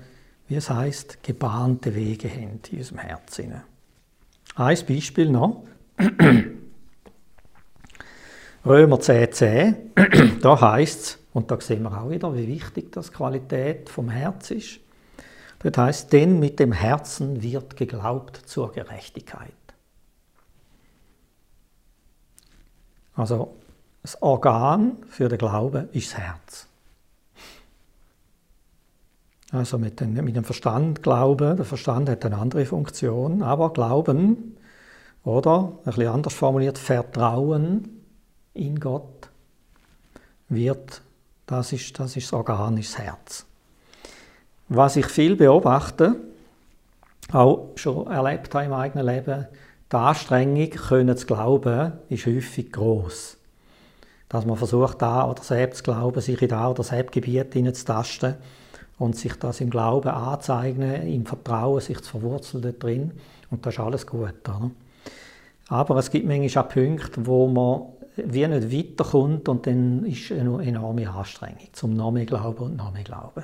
wie 0.47 0.55
es 0.55 0.69
heißt, 0.69 1.23
gebahnte 1.23 1.95
Wege 1.95 2.29
haben 2.29 2.59
in 2.71 2.77
unserem 2.77 2.99
Herzen. 2.99 3.61
Ein 4.55 4.77
Beispiel 4.87 5.29
noch. 5.29 5.63
Römer 8.65 8.99
10, 8.99 9.31
10, 9.31 9.75
da 10.41 10.59
heißt 10.59 11.01
es, 11.01 11.19
und 11.33 11.51
da 11.51 11.61
sehen 11.61 11.83
wir 11.83 12.01
auch 12.01 12.09
wieder, 12.09 12.35
wie 12.35 12.47
wichtig 12.47 12.91
das 12.91 13.13
Qualität 13.13 13.89
vom 13.89 14.09
Herz 14.09 14.51
ist. 14.51 14.79
Das 15.59 15.77
heißt, 15.77 16.11
denn 16.11 16.39
mit 16.39 16.59
dem 16.59 16.71
Herzen 16.71 17.41
wird 17.41 17.77
geglaubt 17.77 18.41
zur 18.45 18.71
Gerechtigkeit. 18.71 19.53
Also 23.15 23.55
das 24.07 24.21
Organ 24.21 24.99
für 25.09 25.27
den 25.27 25.37
Glauben 25.37 25.89
ist 25.91 26.13
das 26.13 26.19
Herz. 26.19 26.67
Also 29.51 29.77
mit, 29.77 29.99
dem 29.99 30.43
Verstand 30.45 31.03
glauben, 31.03 31.57
der 31.57 31.65
Verstand 31.65 32.07
hat 32.07 32.25
eine 32.25 32.37
andere 32.37 32.65
Funktion, 32.65 33.43
aber 33.43 33.73
Glauben 33.73 34.55
oder, 35.25 35.73
ein 35.79 35.83
bisschen 35.83 36.07
anders 36.07 36.33
formuliert, 36.33 36.77
Vertrauen 36.77 38.01
in 38.53 38.79
Gott 38.79 39.29
wird 40.47 41.01
das 41.45 41.73
ist, 41.73 41.99
das 41.99 42.15
ist 42.15 42.27
das 42.27 42.33
Organ, 42.33 42.77
das 42.77 42.97
Herz. 42.97 43.45
Was 44.69 44.95
ich 44.95 45.07
viel 45.07 45.35
beobachte, 45.35 46.15
auch 47.33 47.71
schon 47.75 48.07
erlebt 48.07 48.55
habe 48.55 48.65
im 48.67 48.73
eigenen 48.73 49.05
Leben, 49.05 49.47
die 49.91 49.95
Anstrengung, 49.97 50.69
können 50.69 51.17
zu 51.17 51.25
glauben, 51.25 51.91
ist 52.07 52.25
häufig 52.25 52.71
groß. 52.71 53.36
Dass 54.29 54.45
man 54.45 54.57
versucht, 54.57 55.01
da 55.01 55.29
oder 55.29 55.41
selbst 55.41 55.77
zu 55.77 55.83
glauben, 55.83 56.21
sich 56.21 56.41
in 56.41 56.49
da 56.49 56.69
oder 56.69 56.83
selbst 56.83 57.13
Gebiet 57.13 57.53
hineinzutasten 57.53 58.35
und 58.97 59.15
sich 59.15 59.35
das 59.35 59.61
im 59.61 59.69
Glauben 59.69 60.09
anzueignen, 60.09 61.07
im 61.07 61.25
Vertrauen, 61.25 61.79
sich 61.79 62.01
zu 62.01 62.11
verwurzeln 62.11 62.63
dort 62.63 62.83
drin. 62.83 63.13
Und 63.49 63.65
das 63.65 63.75
ist 63.75 63.79
alles 63.79 64.05
gut. 64.05 64.47
Oder? 64.47 64.71
Aber 65.69 65.97
es 65.97 66.11
gibt 66.11 66.27
manchmal 66.27 66.65
auch 66.65 66.69
Punkte, 66.69 67.25
wo 67.25 67.47
man 67.47 67.81
wie 68.17 68.47
nicht 68.47 68.71
weiterkommt 68.71 69.47
und 69.47 69.67
dann 69.67 70.03
ist 70.05 70.31
eine 70.31 70.63
enorme 70.63 71.09
Anstrengung 71.09 71.67
zum 71.73 71.93
noch 71.93 72.11
mehr 72.11 72.25
Glauben 72.25 72.63
und 72.63 72.75
noch 72.75 72.91
mehr 72.91 73.03
Glauben. 73.03 73.43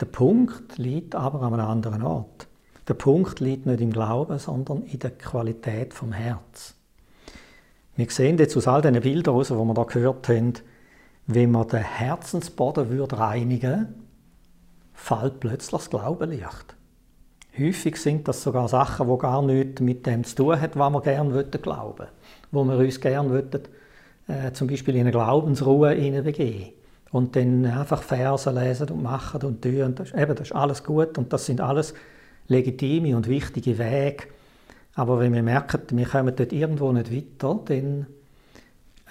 Der 0.00 0.06
Punkt 0.06 0.78
liegt 0.78 1.14
aber 1.14 1.42
an 1.42 1.54
einem 1.54 1.66
anderen 1.66 2.02
Ort. 2.02 2.46
Der 2.88 2.94
Punkt 2.94 3.40
liegt 3.40 3.66
nicht 3.66 3.80
im 3.80 3.92
Glauben, 3.92 4.38
sondern 4.38 4.82
in 4.84 4.98
der 5.00 5.10
Qualität 5.10 5.92
vom 5.92 6.12
Herz. 6.12 6.75
Wir 7.96 8.10
sehen 8.10 8.36
jetzt 8.38 8.56
aus 8.56 8.68
all 8.68 8.82
diesen 8.82 9.00
Bildern, 9.00 9.42
die 9.42 9.48
wir 9.48 9.74
da 9.74 9.84
gehört 9.84 10.28
haben, 10.28 10.52
wenn 11.26 11.50
man 11.50 11.68
den 11.68 11.82
Herzensboden 11.82 12.90
würde 12.90 13.18
reinigen 13.18 14.06
fällt 14.92 15.40
plötzlich 15.40 15.70
das 15.70 15.90
Glaubenlicht. 15.90 16.74
Häufig 17.58 17.96
sind 17.96 18.28
das 18.28 18.42
sogar 18.42 18.68
Sachen, 18.68 19.08
die 19.08 19.18
gar 19.18 19.42
nichts 19.42 19.80
mit 19.80 20.04
dem 20.06 20.24
zu 20.24 20.36
tun 20.36 20.60
haben, 20.60 20.72
was 20.74 20.92
wir 20.92 21.00
gerne 21.00 21.44
glauben 21.44 21.98
wollen, 21.98 22.08
wo 22.50 22.64
wir 22.64 22.76
uns 22.78 23.00
gerne 23.00 23.42
äh, 24.28 24.52
zum 24.52 24.68
Beispiel 24.68 24.96
in 24.96 25.02
eine 25.02 25.12
Glaubensruhe 25.12 25.94
begeben 25.94 26.72
und 27.12 27.36
dann 27.36 27.64
einfach 27.64 28.02
Verse 28.02 28.50
lesen 28.50 28.90
und 28.90 29.02
machen 29.02 29.42
und 29.42 29.62
tun. 29.62 29.94
Das, 29.94 30.12
eben, 30.12 30.34
das 30.34 30.48
ist 30.48 30.54
alles 30.54 30.84
gut 30.84 31.16
und 31.16 31.32
das 31.32 31.46
sind 31.46 31.60
alles 31.60 31.94
legitime 32.48 33.16
und 33.16 33.28
wichtige 33.28 33.78
Wege. 33.78 34.24
Aber 34.96 35.20
wenn 35.20 35.34
wir 35.34 35.42
merken, 35.42 35.82
wir 35.90 36.06
kommen 36.06 36.34
dort 36.34 36.52
irgendwo 36.52 36.90
nicht 36.90 37.12
weiter, 37.12 37.60
dann 37.66 38.06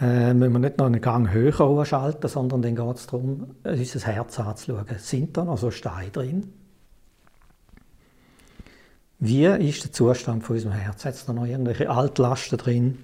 äh, 0.01 0.33
müssen 0.33 0.53
wir 0.53 0.59
nicht 0.59 0.79
noch 0.79 0.87
einen 0.87 0.99
Gang 0.99 1.31
höher 1.31 1.85
schalten, 1.85 2.27
sondern 2.27 2.63
dann 2.63 2.75
geht 2.75 2.95
es 2.95 3.05
darum, 3.05 3.55
unser 3.63 4.07
Herz 4.07 4.39
anzuschauen. 4.39 4.85
Sind 4.97 5.37
da 5.37 5.45
noch 5.45 5.59
so 5.59 5.69
Steine 5.69 6.09
drin? 6.09 6.53
Wie 9.19 9.45
ist 9.45 9.83
der 9.83 9.91
Zustand 9.91 10.43
von 10.43 10.55
unserem 10.55 10.73
Herz? 10.73 11.05
Hat 11.05 11.13
es 11.13 11.25
da 11.25 11.33
noch 11.33 11.45
irgendwelche 11.45 11.87
Altlasten 11.87 12.57
drin? 12.57 12.97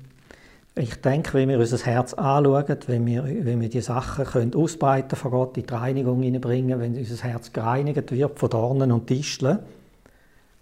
Ich 0.73 0.95
denke, 1.01 1.35
wenn 1.35 1.49
wir 1.49 1.59
unser 1.59 1.77
Herz 1.85 2.15
anschauen, 2.15 2.77
wenn 2.87 3.05
wir, 3.05 3.23
wenn 3.25 3.61
wir 3.61 3.69
die 3.69 3.81
Sachen 3.81 4.25
können 4.25 4.55
ausbreiten 4.55 5.15
von 5.15 5.31
Gott, 5.31 5.55
in 5.55 5.67
die 5.67 5.73
Reinigung 5.73 6.23
hineinbringen, 6.23 6.79
wenn 6.79 6.97
unser 6.97 7.23
Herz 7.23 7.53
gereinigt 7.53 8.11
wird 8.11 8.39
von 8.39 8.49
Dornen 8.49 8.91
und 8.91 9.07
Disteln, 9.07 9.59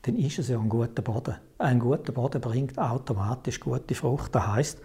dann 0.02 0.16
ist 0.18 0.40
es 0.40 0.50
ja 0.50 0.60
ein 0.60 0.68
guter 0.68 1.02
Boden. 1.02 1.36
Ein 1.60 1.80
guter 1.80 2.14
Boden 2.14 2.40
bringt 2.40 2.80
automatisch 2.80 3.60
gute 3.60 3.94
Frucht. 3.94 4.34
Das 4.34 4.48
heisst, 4.48 4.80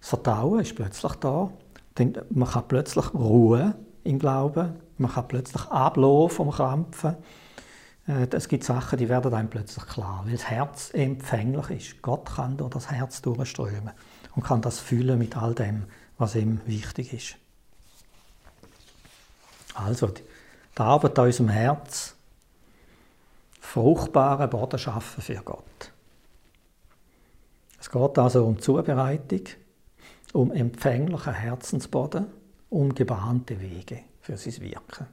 das 0.00 0.08
Vertrauen 0.08 0.60
ist 0.60 0.76
plötzlich 0.76 1.12
da. 1.16 1.50
Man 2.30 2.48
kann 2.48 2.68
plötzlich 2.68 3.12
ruhen 3.12 3.74
im 4.04 4.20
Glauben. 4.20 4.76
Man 4.98 5.10
kann 5.10 5.26
plötzlich 5.26 5.62
ablassen 5.66 6.30
vom 6.30 6.50
Krampfen. 6.52 7.16
Äh, 8.06 8.28
es 8.30 8.46
gibt 8.46 8.62
Sachen, 8.62 9.00
die 9.00 9.08
werden 9.08 9.34
einem 9.34 9.50
plötzlich 9.50 9.84
klar, 9.86 10.22
weil 10.24 10.32
das 10.32 10.48
Herz 10.48 10.90
empfänglich 10.94 11.70
ist. 11.70 12.02
Gott 12.02 12.36
kann 12.36 12.56
durch 12.56 12.70
das 12.70 12.88
Herz 12.88 13.20
durchströmen 13.20 13.92
und 14.36 14.44
kann 14.44 14.62
das 14.62 14.78
fühlen 14.78 15.18
mit 15.18 15.36
all 15.36 15.54
dem, 15.54 15.86
was 16.18 16.36
ihm 16.36 16.60
wichtig 16.66 17.12
ist. 17.12 17.36
Also, 19.74 20.06
die 20.06 20.22
Arbeit 20.80 21.18
an 21.18 21.26
unserem 21.26 21.48
Herz 21.48 22.14
fruchtbaren 23.60 24.50
Boden 24.50 24.78
schaffen 24.78 25.20
für 25.20 25.34
Gott. 25.42 25.91
Es 27.82 27.90
geht 27.90 28.16
also 28.16 28.46
um 28.46 28.60
Zubereitung, 28.60 29.40
um 30.34 30.52
empfänglichen 30.52 31.34
Herzensboden, 31.34 32.28
um 32.70 32.94
gebahnte 32.94 33.60
Wege 33.60 34.04
für 34.20 34.36
sein 34.36 34.60
Wirken. 34.60 35.08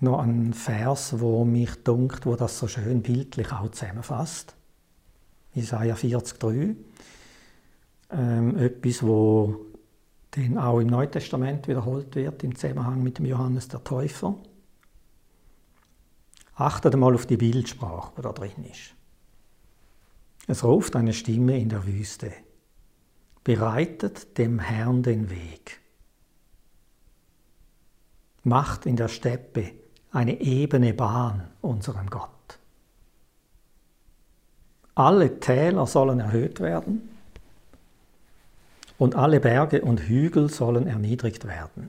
Noch 0.00 0.18
ein 0.18 0.52
Vers, 0.52 1.18
wo 1.18 1.46
mich 1.46 1.82
dunkt, 1.82 2.26
wo 2.26 2.36
das 2.36 2.58
so 2.58 2.68
schön 2.68 3.00
bildlich 3.00 3.50
auch 3.52 3.70
zusammenfasst. 3.70 4.54
Isaiah 5.54 5.94
40,3. 5.94 6.76
Ähm, 8.10 8.58
etwas, 8.58 9.02
wo 9.02 9.64
dann 10.32 10.58
auch 10.58 10.78
im 10.78 10.88
Neuen 10.88 11.10
Testament 11.10 11.68
wiederholt 11.68 12.14
wird 12.16 12.44
im 12.44 12.54
Zusammenhang 12.54 13.02
mit 13.02 13.16
dem 13.16 13.24
Johannes 13.24 13.68
der 13.68 13.82
Täufer. 13.82 14.34
Achtet 16.54 16.94
mal 16.96 17.14
auf 17.14 17.24
die 17.24 17.38
Bildsprache, 17.38 18.12
die 18.18 18.22
da 18.22 18.32
drin 18.32 18.64
ist. 18.70 18.93
Es 20.46 20.62
ruft 20.64 20.96
eine 20.96 21.12
Stimme 21.12 21.58
in 21.58 21.68
der 21.68 21.86
Wüste. 21.86 22.32
Bereitet 23.42 24.38
dem 24.38 24.58
Herrn 24.58 25.02
den 25.02 25.30
Weg. 25.30 25.80
Macht 28.42 28.86
in 28.86 28.96
der 28.96 29.08
Steppe 29.08 29.72
eine 30.10 30.40
ebene 30.40 30.94
Bahn 30.94 31.48
unserem 31.60 32.08
Gott. 32.08 32.30
Alle 34.94 35.40
Täler 35.40 35.86
sollen 35.86 36.20
erhöht 36.20 36.60
werden 36.60 37.08
und 38.98 39.16
alle 39.16 39.40
Berge 39.40 39.82
und 39.82 40.00
Hügel 40.00 40.48
sollen 40.50 40.86
erniedrigt 40.86 41.46
werden. 41.46 41.88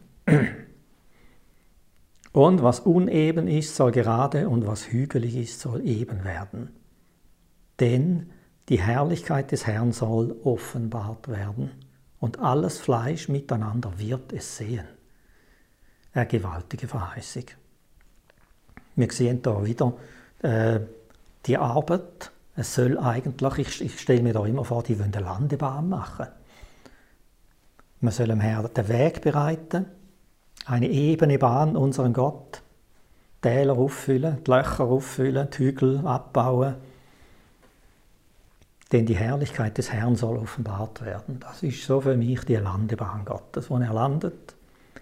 Und 2.32 2.64
was 2.64 2.82
uneben 2.82 3.48
ist, 3.48 3.76
soll 3.76 3.92
gerade 3.92 4.50
und 4.50 4.66
was 4.66 4.88
hügelig 4.92 5.36
ist, 5.36 5.60
soll 5.60 5.86
eben 5.88 6.24
werden. 6.24 6.76
Denn 7.80 8.32
die 8.70 8.80
Herrlichkeit 8.80 9.52
des 9.52 9.68
Herrn 9.68 9.92
soll 9.92 10.36
offenbart 10.44 11.28
werden 11.28 11.72
und 12.20 12.40
alles 12.40 12.80
Fleisch 12.80 13.30
miteinander 13.30 13.98
wird 13.98 14.34
es 14.34 14.58
sehen. 14.58 14.88
Eine 16.14 16.28
gewaltige 16.28 16.88
Verheißung. 16.88 17.46
Wir 18.96 19.12
sehen 19.12 19.42
da 19.42 19.64
wieder 19.66 19.94
äh, 20.42 20.80
die 21.46 21.58
Arbeit. 21.58 22.32
Es 22.56 22.74
soll 22.74 22.98
eigentlich, 22.98 23.58
ich, 23.58 23.82
ich 23.82 24.00
stelle 24.00 24.24
mir 24.24 24.34
da 24.34 24.46
immer 24.46 24.64
vor, 24.64 24.82
die 24.82 24.98
wollen 24.98 25.14
eine 25.14 25.26
Landebahn 25.26 25.90
machen. 25.90 26.28
Man 28.00 28.14
soll 28.14 28.28
dem 28.28 28.40
Herrn 28.40 28.74
den 28.74 28.88
Weg 28.88 29.22
bereiten 29.22 29.86
eine 30.66 30.90
ebene 30.90 31.38
Bahn 31.38 31.76
unserem 31.76 32.14
Gott. 32.14 32.62
Täler 33.42 33.78
auffüllen, 33.78 34.44
die 34.44 34.52
Löcher 34.52 34.86
auffüllen, 34.86 35.48
die 35.52 35.58
Hügel 35.60 36.06
abbauen. 36.06 36.76
Denn 38.96 39.06
die 39.06 39.18
Herrlichkeit 39.18 39.78
des 39.78 39.92
Herrn 39.92 40.16
soll 40.16 40.38
offenbart 40.38 41.04
werden. 41.04 41.42
Das 41.42 41.62
ist 41.64 41.84
so 41.84 42.00
für 42.00 42.16
mich 42.16 42.46
die 42.46 42.56
Landebahn 42.56 43.26
Gottes, 43.26 43.70
wo 43.70 43.76
er 43.78 43.92
landet 43.92 44.56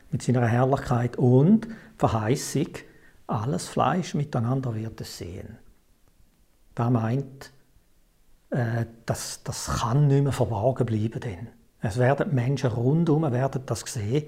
mit 0.09 0.23
seiner 0.23 0.47
Herrlichkeit 0.47 1.15
und 1.17 1.67
Verheißung, 1.97 2.69
alles 3.27 3.67
Fleisch 3.67 4.15
miteinander 4.15 4.73
wird 4.73 4.99
es 4.99 5.19
sehen. 5.19 5.59
Da 6.73 6.89
meint, 6.89 7.51
äh, 8.49 8.87
das, 9.05 9.43
das 9.43 9.67
kann 9.81 10.07
nicht 10.07 10.23
mehr 10.23 10.31
verborgen 10.31 10.87
bleiben. 10.87 11.19
Denn. 11.19 11.49
Es 11.79 11.99
werden 11.99 12.33
Menschen 12.33 12.71
rundum 12.71 13.31
werden 13.31 13.61
das 13.67 13.81
sehen 13.81 14.23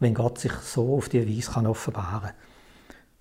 wenn 0.00 0.14
Gott 0.14 0.40
sich 0.40 0.52
so 0.52 0.96
auf 0.96 1.08
die 1.08 1.24
Weise 1.24 1.52
kann 1.52 1.68
offenbaren. 1.68 2.32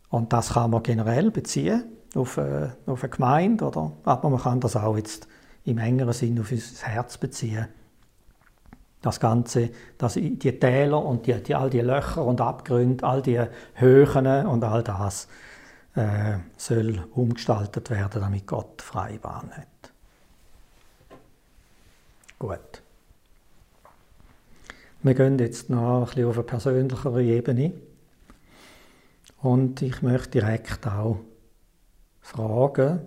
Und 0.09 0.33
das 0.33 0.53
kann 0.53 0.71
man 0.71 0.81
generell 0.81 1.29
beziehen 1.29 1.83
auf, 2.15 2.37
äh, 2.37 2.69
auf 2.87 3.03
eine 3.03 3.09
Gemeinde, 3.11 3.65
oder? 3.65 3.91
aber 4.03 4.31
man 4.31 4.41
kann 4.41 4.59
das 4.59 4.75
auch 4.75 4.97
jetzt 4.97 5.27
im 5.65 5.77
engeren 5.77 6.13
Sinn 6.13 6.39
auf 6.39 6.51
unser 6.51 6.87
Herz 6.87 7.17
beziehen. 7.17 7.67
Das 9.01 9.19
Ganze, 9.19 9.69
dass 9.97 10.13
die 10.13 10.59
Täler 10.59 11.03
und 11.03 11.27
die, 11.27 11.33
die, 11.33 11.53
all 11.53 11.69
die 11.69 11.81
Löcher 11.81 12.23
und 12.23 12.41
Abgründe, 12.41 13.03
all 13.03 13.21
die 13.21 13.39
Höhen 13.75 14.47
und 14.47 14.63
all 14.63 14.83
das 14.83 15.27
äh, 15.95 16.37
soll 16.57 17.05
umgestaltet 17.13 17.89
werden, 17.89 18.21
damit 18.21 18.47
Gott 18.47 18.81
freie 18.81 19.19
Bahn 19.19 19.51
hat. 19.51 19.67
Gut. 22.39 22.81
Wir 25.03 25.13
gehen 25.13 25.37
jetzt 25.37 25.69
noch 25.69 25.99
ein 25.99 26.05
bisschen 26.05 26.25
auf 26.25 26.37
eine 26.37 26.43
persönlichere 26.43 27.23
Ebene. 27.23 27.73
Und 29.41 29.83
ich 29.83 30.01
möchte 30.01 30.39
direkt 30.39 30.87
auch 30.87 31.19
fragen, 32.21 33.01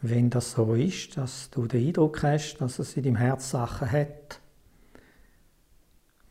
wenn 0.00 0.30
das 0.30 0.52
so 0.52 0.74
ist, 0.74 1.16
dass 1.16 1.50
du 1.50 1.66
den 1.66 1.88
Eindruck 1.88 2.22
hast, 2.22 2.58
dass 2.58 2.78
es 2.78 2.96
in 2.96 3.02
deinem 3.02 3.16
Herz 3.16 3.50
Sachen 3.50 3.90
hat, 3.90 4.40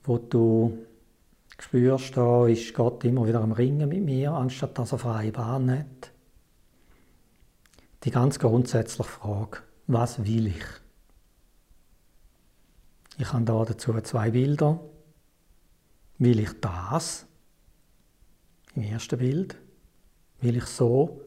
wo 0.03 0.17
du 0.17 0.77
spürst, 1.59 2.15
da 2.15 2.47
ist 2.47 2.73
Gott 2.73 3.03
immer 3.03 3.27
wieder 3.27 3.41
am 3.41 3.51
Ringen 3.51 3.89
mit 3.89 4.03
mir, 4.03 4.31
anstatt 4.31 4.77
dass 4.77 4.93
er 4.93 4.99
freie 4.99 5.31
Bahn 5.31 5.69
hat. 5.71 6.11
Die 8.03 8.11
ganz 8.11 8.39
grundsätzliche 8.39 9.03
Frage, 9.03 9.59
was 9.87 10.23
will 10.23 10.47
ich? 10.47 10.63
Ich 13.17 13.33
habe 13.33 13.43
da 13.43 13.65
dazu 13.65 13.99
zwei 14.01 14.31
Bilder. 14.31 14.79
Will 16.19 16.39
ich 16.39 16.53
das? 16.61 17.25
Im 18.75 18.83
ersten 18.83 19.17
Bild. 19.17 19.57
Will 20.39 20.57
ich 20.57 20.65
so 20.65 21.21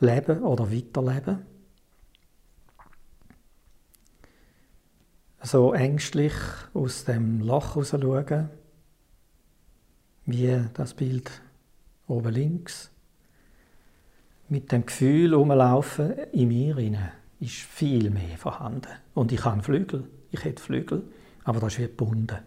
leben 0.00 0.42
oder 0.42 0.70
weiterleben? 0.72 1.44
So 5.42 5.72
ängstlich 5.74 6.32
aus 6.74 7.04
dem 7.04 7.40
Loch 7.40 7.76
raus 7.76 7.90
schauen, 7.90 8.50
wie 10.24 10.60
das 10.74 10.94
Bild 10.94 11.30
oben 12.08 12.32
links. 12.32 12.90
Mit 14.48 14.72
dem 14.72 14.86
Gefühl 14.86 15.34
umlaufen 15.34 16.12
in 16.32 16.48
mir 16.48 16.76
hinein 16.76 17.12
ist 17.38 17.54
viel 17.54 18.10
mehr 18.10 18.38
vorhanden. 18.38 18.88
Und 19.14 19.30
ich 19.30 19.44
habe 19.44 19.62
Flügel 19.62 20.08
ich 20.36 20.44
hätte 20.44 20.62
Flügel, 20.62 21.02
aber 21.44 21.60
das 21.60 21.74
ist 21.74 21.78
wie 21.78 21.86
gebunden. 21.86 22.38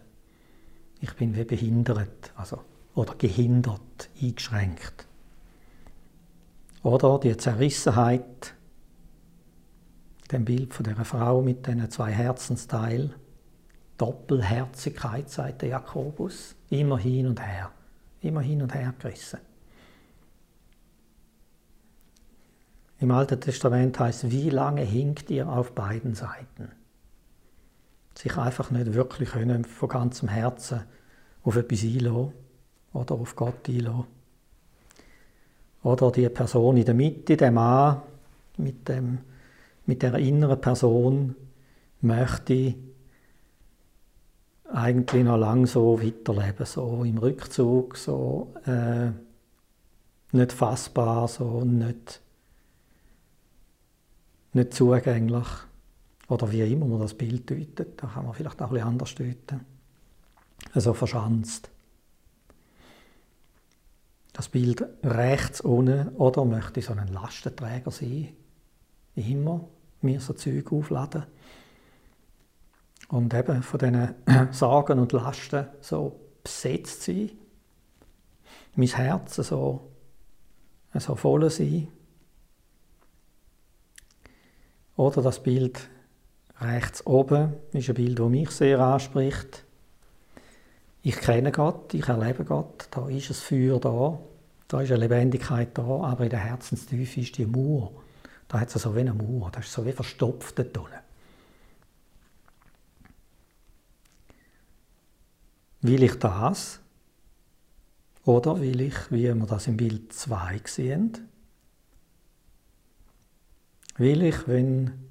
Ich 1.00 1.14
bin 1.14 1.34
wie 1.34 1.44
behindert, 1.44 2.32
also, 2.36 2.60
oder 2.94 3.14
gehindert, 3.16 4.10
eingeschränkt. 4.20 5.06
Oder 6.82 7.18
die 7.18 7.36
Zerrissenheit, 7.36 8.54
dem 10.30 10.44
Bild 10.44 10.72
von 10.72 10.84
der 10.84 10.96
Frau 11.04 11.42
mit 11.42 11.66
diesen 11.66 11.90
zwei 11.90 12.12
Herzensteilen, 12.12 13.14
Doppelherzigkeit, 13.98 15.28
sagt 15.28 15.62
der 15.62 15.70
Jakobus, 15.70 16.56
immer 16.70 16.98
hin 16.98 17.26
und 17.26 17.40
her, 17.40 17.70
immer 18.20 18.40
hin 18.40 18.62
und 18.62 18.74
her 18.74 18.94
gerissen. 18.98 19.40
Im 22.98 23.10
Alten 23.10 23.40
Testament 23.40 23.98
heißt, 23.98 24.30
wie 24.30 24.50
lange 24.50 24.82
hinkt 24.82 25.30
ihr 25.30 25.48
auf 25.48 25.74
beiden 25.74 26.14
Seiten? 26.14 26.70
sich 28.20 28.36
einfach 28.36 28.70
nicht 28.70 28.94
wirklich 28.94 29.30
können 29.30 29.64
von 29.64 29.88
ganzem 29.88 30.28
Herzen 30.28 30.82
auf 31.42 31.56
etwas 31.56 31.82
einlassen 31.82 32.32
oder 32.92 33.14
auf 33.14 33.36
Gott 33.36 33.68
einlassen. 33.68 34.06
Oder 35.82 36.10
die 36.10 36.28
Person 36.28 36.76
in 36.76 36.84
der 36.84 36.94
Mitte, 36.94 37.36
der 37.36 37.50
Mann 37.50 38.02
mit, 38.58 38.88
dem, 38.88 39.18
mit 39.86 40.02
der 40.02 40.14
inneren 40.16 40.60
Person, 40.60 41.34
möchte 42.02 42.74
eigentlich 44.72 45.24
noch 45.24 45.36
lange 45.36 45.66
so 45.66 46.00
weiterleben, 46.00 46.66
so 46.66 47.02
im 47.04 47.18
Rückzug, 47.18 47.96
so 47.96 48.54
äh, 48.66 49.10
nicht 50.32 50.52
fassbar, 50.52 51.28
so 51.28 51.64
nicht, 51.64 52.20
nicht 54.52 54.74
zugänglich. 54.74 55.48
Oder 56.28 56.52
wie 56.52 56.60
immer 56.60 56.86
man 56.86 57.00
das 57.00 57.14
Bild 57.14 57.50
deutet, 57.50 58.00
da 58.00 58.06
kann 58.06 58.24
man 58.24 58.34
vielleicht 58.34 58.62
auch 58.62 58.68
ein 58.68 58.74
bisschen 58.74 58.88
anders 58.88 59.14
deuten. 59.16 59.60
Also 60.72 60.94
verschanzt. 60.94 61.70
Das 64.32 64.48
Bild 64.48 64.84
rechts 65.02 65.60
unten, 65.60 66.08
oder 66.16 66.44
möchte 66.44 66.82
so 66.82 66.92
ein 66.92 67.08
Lastenträger 67.08 67.90
sein, 67.90 68.28
immer 69.14 69.68
mir 70.00 70.20
so 70.20 70.32
Zeug 70.34 70.72
aufladen. 70.72 71.24
Und 73.08 73.34
eben 73.34 73.62
von 73.62 73.78
diesen 73.78 74.14
Sorgen 74.52 74.98
und 74.98 75.12
Lasten 75.12 75.66
so 75.80 76.20
besetzt 76.44 77.02
sein. 77.02 77.30
Mein 78.76 78.88
Herz 78.88 79.36
so, 79.36 79.90
so 80.94 81.14
voll 81.16 81.50
sein. 81.50 81.88
Oder 84.96 85.22
das 85.22 85.42
Bild 85.42 85.90
Rechts 86.60 87.06
oben 87.06 87.54
ist 87.72 87.88
ein 87.88 87.94
Bild, 87.94 88.18
das 88.18 88.28
mich 88.28 88.50
sehr 88.50 88.80
anspricht. 88.80 89.64
Ich 91.02 91.16
kenne 91.16 91.50
Gott, 91.50 91.94
ich 91.94 92.08
erlebe 92.08 92.44
Gott, 92.44 92.88
da 92.90 93.08
ist 93.08 93.30
ein 93.30 93.34
Feuer 93.34 93.80
da, 93.80 94.18
Da 94.70 94.82
ist 94.82 94.92
eine 94.92 95.00
Lebendigkeit 95.00 95.76
da, 95.76 95.82
aber 95.82 96.22
in 96.22 96.30
der 96.30 96.38
Herzenstiefe 96.38 97.20
ist 97.20 97.36
die 97.36 97.44
Mauer. 97.44 97.90
Da 98.46 98.60
hat 98.60 98.72
es 98.72 98.80
so 98.80 98.94
wie 98.94 99.00
eine 99.00 99.12
Mauer, 99.12 99.50
das 99.50 99.66
ist 99.66 99.72
so 99.72 99.84
wie 99.84 99.90
verstopft 99.90 100.56
dort. 100.58 100.92
Will 105.80 106.04
ich 106.04 106.14
das? 106.20 106.78
Oder 108.24 108.60
will 108.60 108.80
ich, 108.80 109.10
wie 109.10 109.24
wir 109.24 109.34
das 109.34 109.66
im 109.66 109.76
Bild 109.76 110.12
2 110.12 110.60
sehen, 110.66 111.28
will 113.96 114.22
ich, 114.22 114.46
wenn 114.46 115.08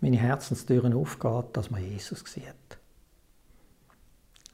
meine 0.00 0.16
Herzenstüren 0.16 0.94
aufgeht, 0.94 1.54
dass 1.58 1.70
man 1.70 1.84
Jesus 1.84 2.20
sieht? 2.20 2.77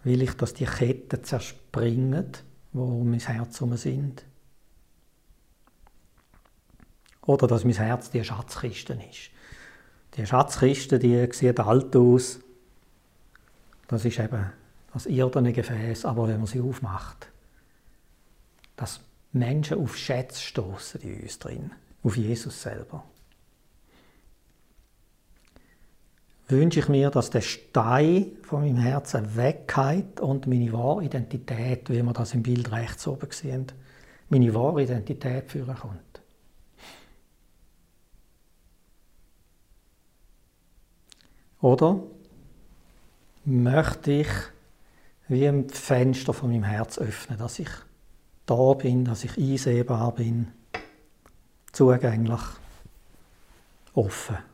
Will 0.05 0.23
ich, 0.23 0.35
dass 0.35 0.55
die 0.55 0.67
Ketten 0.67 1.25
zerspringen, 1.25 2.31
wo 2.73 3.03
mein 3.03 3.21
Herz 3.21 3.61
herum 3.61 3.77
sind? 3.77 4.25
Oder 7.23 7.47
dass 7.47 7.65
mein 7.65 7.75
Herz 7.75 8.11
die 8.11 8.23
Schatzkiste 8.23 8.93
ist. 8.93 9.31
Die 10.17 10.27
Schatzkiste, 10.27 10.99
die 10.99 11.27
sieht 11.33 11.59
alt 11.59 11.97
aus. 11.97 12.41
Das 13.89 14.05
ist 14.05 14.19
eben 14.19 14.53
das 14.93 15.07
irdene 15.07 15.53
Gefäß, 15.53 16.05
aber 16.05 16.29
wenn 16.29 16.39
man 16.39 16.47
sie 16.47 16.61
aufmacht, 16.61 17.29
dass 18.77 19.01
Menschen 19.33 19.79
auf 19.79 19.97
Schätze 19.97 20.41
stoßen 20.41 21.01
in 21.01 21.23
uns 21.23 21.39
drin, 21.39 21.73
auf 22.03 22.17
Jesus 22.17 22.63
selber. 22.63 23.05
Wünsche 26.49 26.81
ich 26.81 26.89
mir, 26.89 27.11
dass 27.11 27.31
der 27.31 27.41
Stein 27.41 28.33
von 28.43 28.61
meinem 28.61 28.77
Herzen 28.77 29.35
weggeht 29.35 30.21
und 30.21 30.47
meine 30.47 30.73
wahre 30.73 31.05
Identität, 31.05 31.89
wie 31.89 32.03
wir 32.03 32.13
das 32.13 32.35
im 32.35 32.43
Bild 32.43 32.71
rechts 32.71 33.07
oben 33.07 33.31
sehen, 33.31 33.67
meine 34.29 34.55
wahre 34.55 34.83
Identität 34.83 35.51
führen 35.51 35.75
kommt. 35.75 36.01
Oder 41.63 42.01
möchte 43.47 44.13
ich 44.13 44.29
wie 45.29 45.49
ein 45.49 45.71
Fenster 45.71 46.35
von 46.35 46.51
meinem 46.51 46.65
Herz 46.65 46.99
öffnen, 46.99 47.39
dass 47.39 47.59
ich 47.59 47.71
da 48.45 48.75
bin, 48.75 49.07
dass 49.07 49.25
ich 49.25 49.39
einsehbar 49.39 50.13
bin, 50.13 50.49
zugänglich, 51.73 52.43
offen. 53.95 54.54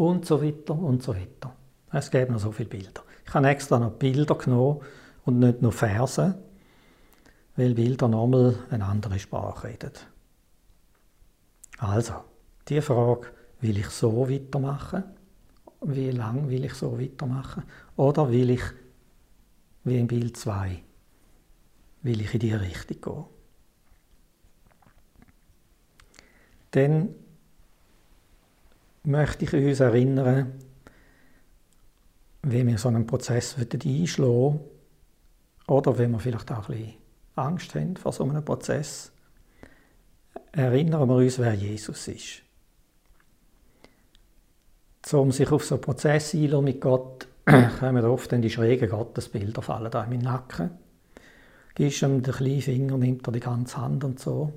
Und 0.00 0.24
so 0.24 0.42
weiter 0.42 0.72
und 0.72 1.02
so 1.02 1.14
weiter. 1.14 1.54
Es 1.92 2.10
gibt 2.10 2.30
noch 2.30 2.38
so 2.38 2.52
viele 2.52 2.70
Bilder. 2.70 3.02
Ich 3.26 3.34
habe 3.34 3.48
extra 3.48 3.78
noch 3.78 3.90
Bilder 3.90 4.34
genommen 4.34 4.80
und 5.26 5.40
nicht 5.40 5.60
nur 5.60 5.72
Verse, 5.72 6.42
weil 7.54 7.74
Bilder 7.74 8.08
nochmal 8.08 8.60
eine 8.70 8.86
andere 8.86 9.18
Sprache 9.18 9.68
reden. 9.68 9.92
Also, 11.76 12.14
die 12.66 12.80
Frage, 12.80 13.26
will 13.60 13.76
ich 13.76 13.88
so 13.88 14.26
weitermachen? 14.26 15.04
Wie 15.82 16.10
lange 16.12 16.48
will 16.48 16.64
ich 16.64 16.72
so 16.72 16.98
weitermachen? 16.98 17.64
Oder 17.96 18.30
will 18.30 18.48
ich, 18.48 18.62
wie 19.84 19.98
im 19.98 20.06
Bild 20.06 20.34
2, 20.34 20.82
will 22.00 22.22
ich 22.22 22.32
in 22.32 22.40
die 22.40 22.54
Richtung 22.54 23.26
gehen. 26.70 27.10
Dann 27.10 27.14
möchte 29.04 29.44
ich 29.44 29.52
uns 29.52 29.80
erinnern, 29.80 30.52
wie 32.42 32.66
wir 32.66 32.78
so 32.78 32.88
einen 32.88 33.06
Prozess 33.06 33.56
einschlagen 33.56 34.60
oder 35.66 35.98
wenn 35.98 36.12
wir 36.12 36.20
vielleicht 36.20 36.50
auch 36.52 36.68
ein 36.68 36.76
bisschen 36.76 36.94
Angst 37.36 37.74
haben 37.74 37.96
vor 37.96 38.12
so 38.12 38.24
einem 38.24 38.44
Prozess, 38.44 39.12
erinnern 40.52 41.08
wir 41.08 41.16
uns, 41.16 41.38
wer 41.38 41.54
Jesus 41.54 42.08
ist. 42.08 42.42
Um 45.12 45.32
sich 45.32 45.50
auf 45.50 45.64
so 45.64 45.76
einen 45.76 45.82
Prozess 45.82 46.34
einzulassen 46.34 46.64
mit 46.64 46.80
Gott, 46.80 47.26
kommen 47.80 48.04
oft 48.04 48.32
dann 48.32 48.42
die 48.42 48.50
schrägen 48.50 48.90
Gottesbilder 48.90 49.62
fallen 49.62 49.90
da 49.90 50.04
in 50.04 50.10
meinen 50.10 50.22
Nacken 50.22 50.70
gibst 51.74 52.02
ihm 52.02 52.22
den 52.22 52.34
kleinen 52.34 52.60
Finger, 52.60 52.98
nimmt 52.98 53.26
er 53.26 53.32
die 53.32 53.40
ganze 53.40 53.78
Hand 53.78 54.04
und 54.04 54.20
so, 54.20 54.52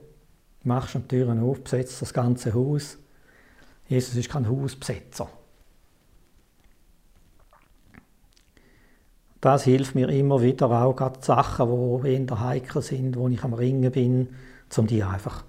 machst 0.64 0.96
ihm 0.96 1.04
die 1.04 1.20
Türen 1.20 1.40
auf, 1.40 1.64
besetzt 1.64 2.02
das 2.02 2.14
ganze 2.14 2.54
Haus. 2.54 2.98
Jesus 3.88 4.16
ist 4.16 4.30
kein 4.30 4.48
Hausbesetzer. 4.48 5.30
Das 9.42 9.66
hilft 9.66 9.94
mir 9.94 10.08
immer 10.08 10.42
wieder 10.42 10.72
auch, 10.72 10.96
gerade 10.96 11.20
die 11.20 11.26
Sachen, 11.26 12.02
die 12.02 12.14
eher 12.14 12.40
heikel 12.40 12.82
sind, 12.82 13.18
wo 13.18 13.28
ich 13.28 13.44
am 13.44 13.54
Ringen 13.54 13.92
bin, 13.92 14.30
um 14.78 14.88
die 14.88 15.04
einfach 15.04 15.44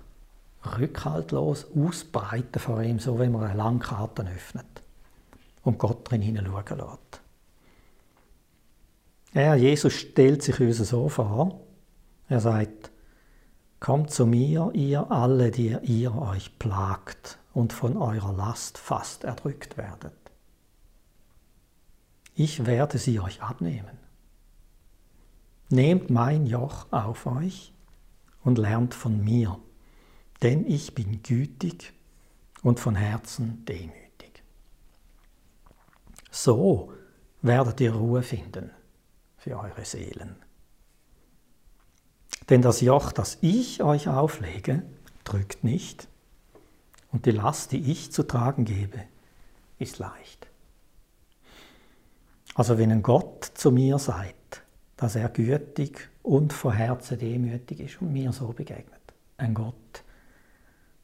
rückhaltlos 0.79 1.69
ausbreiten 1.77 2.59
vor 2.59 2.83
ihm, 2.83 2.99
so 2.99 3.21
wie 3.21 3.29
man 3.29 3.45
eine 3.45 3.57
Landkarte 3.57 4.23
öffnet 4.23 4.67
und 5.63 5.79
Gott 5.79 6.11
drin 6.11 6.23
hineinschauen 6.23 6.79
lässt. 6.79 7.21
Er, 9.33 9.55
Jesus, 9.55 9.93
stellt 9.93 10.43
sich 10.43 10.59
uns 10.61 10.79
so 10.79 11.09
vor, 11.09 11.61
er 12.29 12.41
sagt, 12.41 12.91
Kommt 13.85 14.11
zu 14.11 14.25
mir, 14.25 14.71
ihr 14.73 15.11
alle, 15.11 15.51
die 15.51 15.77
ihr 15.83 16.17
euch 16.17 16.59
plagt 16.59 17.39
und 17.55 17.73
von 17.73 17.97
eurer 17.97 18.33
Last 18.33 18.77
fast 18.77 19.25
erdrückt 19.25 19.79
werdet. 19.79 20.13
Ich 22.35 22.67
werde 22.67 22.99
sie 22.99 23.21
euch 23.21 23.43
abnehmen. 23.43 23.97
Nehmt 25.71 26.11
mein 26.11 26.47
Joch 26.47 26.87
auf 26.91 27.27
euch 27.27 27.73
und 28.43 28.59
lernt 28.59 28.93
von 28.93 29.23
mir, 29.23 29.59
denn 30.43 30.67
ich 30.67 30.95
bin 30.95 31.23
gütig 31.23 31.93
und 32.63 32.81
von 32.81 32.97
Herzen 32.97 33.65
demütig. 33.65 34.43
So 36.31 36.93
werdet 37.41 37.81
ihr 37.81 37.95
Ruhe 37.95 38.23
finden 38.23 38.71
für 39.37 39.59
eure 39.59 39.85
Seelen. 39.85 40.37
Denn 42.51 42.63
das 42.63 42.81
Joch, 42.81 43.13
das 43.13 43.39
ich 43.41 43.83
euch 43.83 44.09
auflege, 44.09 44.83
drückt 45.23 45.63
nicht, 45.65 46.09
und 47.15 47.27
die 47.27 47.31
Last, 47.31 47.71
die 47.71 47.93
ich 47.93 48.11
zu 48.11 48.25
tragen 48.25 48.65
gebe, 48.65 48.99
ist 49.79 50.01
leicht. 50.01 50.49
Also 52.57 52.77
wenn 52.77 52.91
ein 52.91 53.05
Gott 53.05 53.45
zu 53.55 53.71
mir 53.71 54.01
sagt, 54.01 54.65
dass 54.97 55.15
er 55.15 55.29
gütig 55.29 56.11
und 56.25 56.53
von 56.53 56.73
Herzen 56.73 57.17
demütig 57.17 57.79
ist 57.79 58.03
und 58.03 58.13
mir 58.13 58.33
so 58.33 58.49
begegnet, 58.49 59.01
ein 59.37 59.55
Gott, 59.55 60.03